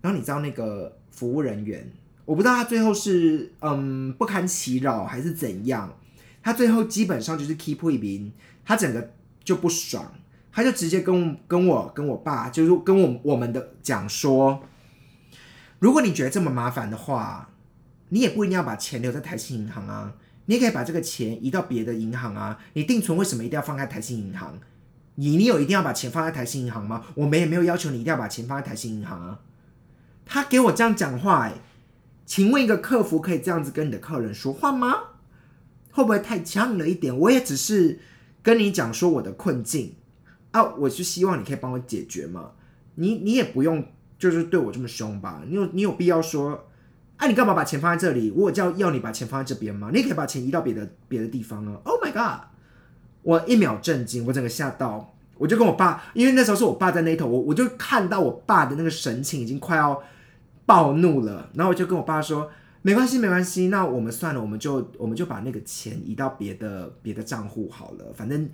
[0.00, 1.90] 然后你知道那个服务人员，
[2.24, 5.92] 我不知道他最后是嗯不堪其扰还是怎样，
[6.44, 8.32] 他最后基本上就是 keep 一名，
[8.64, 9.10] 他整个
[9.42, 10.12] 就不爽，
[10.52, 14.62] 他就直接跟跟我跟我爸，就是跟我我们的讲说，
[15.80, 17.48] 如果你觉得这么麻烦的话。
[18.10, 20.14] 你也不一定要把钱留在台新银行啊，
[20.44, 22.56] 你也可以把这个钱移到别的银行啊。
[22.74, 24.56] 你定存为什么一定要放在台新银行？
[25.16, 27.02] 你你有一定要把钱放在台新银行吗？
[27.14, 29.40] 我们也没有要求你一定要把钱放在台新银行啊。
[30.24, 31.54] 他给我这样讲话，哎，
[32.24, 34.94] 请问一个客服可以这样子跟你的客人说话吗？
[35.94, 37.16] 会不会太呛了一点？
[37.16, 37.98] 我也只是
[38.42, 39.94] 跟你讲说我的困境
[40.50, 42.50] 啊，我是希望你可以帮我解决嘛。
[42.96, 43.84] 你你也不用
[44.18, 45.42] 就是对我这么凶吧？
[45.48, 46.68] 你有你有必要说？
[47.16, 48.32] 哎，你干嘛把钱放在这里？
[48.32, 49.90] 我叫要你把钱放在这边吗？
[49.94, 52.48] 你可以把钱移到别的别的地方啊！Oh my god！
[53.22, 60.02] 我一秒震惊，我整个吓到，我就跟我爸，因为那时候是我爸在那头，我我就看到我爸的那个神情已经快要
[60.66, 62.50] 暴怒了，然后我就跟我爸说
[62.84, 68.48] ：“没关系，没关系，那我们算了，我们就我们就把那个钱移到别的别的账户好了，反正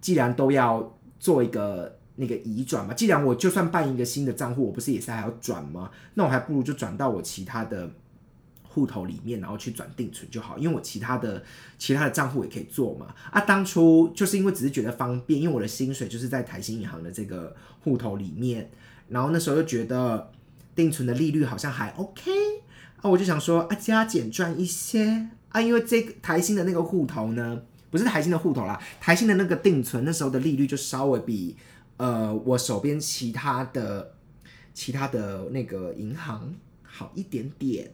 [0.00, 5.88] 既然都要做一个。”那个移转嘛，既然我就算办一个新的账户，我不是也是还要转吗？
[6.14, 7.88] 那我还不如就转到我其他的
[8.64, 11.40] 户头里面，然后去转定存就好，因为我其他的
[11.78, 13.14] 其他的账户也可以做嘛。
[13.30, 17.54] 啊，当初就是因为只是觉得方便，因为我的薪水就是在台新银行的这个
[17.84, 18.68] 户头里面，
[19.08, 20.32] 然后那时候又觉得
[20.74, 22.32] 定存的利率好像还 OK
[23.02, 31.56] 啊，我就想说啊，加减赚一些啊，因为这个台新的那个户头呢，不是台新的户头啦，台新的那个定存那时候的利率就稍微比。
[31.96, 34.14] 呃，我手边其他的
[34.72, 37.92] 其他的那个银行好一点点，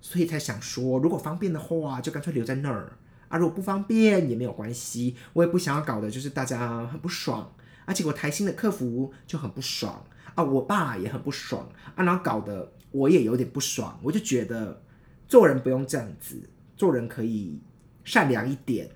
[0.00, 2.96] 所以才想说，如果方便的话，就干脆留在那儿
[3.28, 3.36] 啊。
[3.36, 10.02] 如果不方便也没有关系，我也不想要搞的就是大家很不爽，而且我台新的客服就很不爽
[10.34, 13.98] 啊，我爸也很不爽啊，然后搞得我也有点不爽。
[14.02, 14.80] 我就觉得
[15.26, 16.40] 做人不用这样子，
[16.76, 17.60] 做人可以
[18.04, 18.88] 善良一点。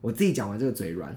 [0.00, 1.16] 我自己讲完这个嘴软。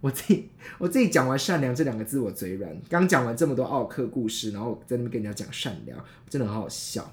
[0.00, 2.76] 我自己我自己讲完善良这两个字，我嘴软。
[2.90, 7.12] 刚讲完这么多奥克故事，然后在那边跟人家讲善良，真的很好笑。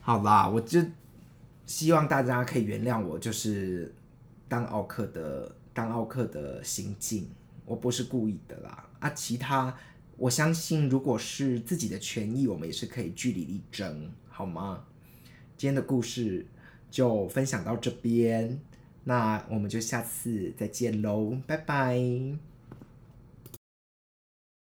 [0.00, 0.80] 好啦，我就
[1.66, 3.94] 希望大家可以原谅我，就是
[4.48, 7.28] 当奥克的当奥克的行径，
[7.66, 8.88] 我不是故意的啦。
[9.00, 9.76] 啊，其他
[10.18, 14.84] 我相信，如果是自己的权益，我们也是可以据理力争，好吗？
[15.56, 16.46] 今天的故事
[16.90, 18.60] 就分享到这边。
[19.04, 22.55] 那我们就下次再见喽，拜拜。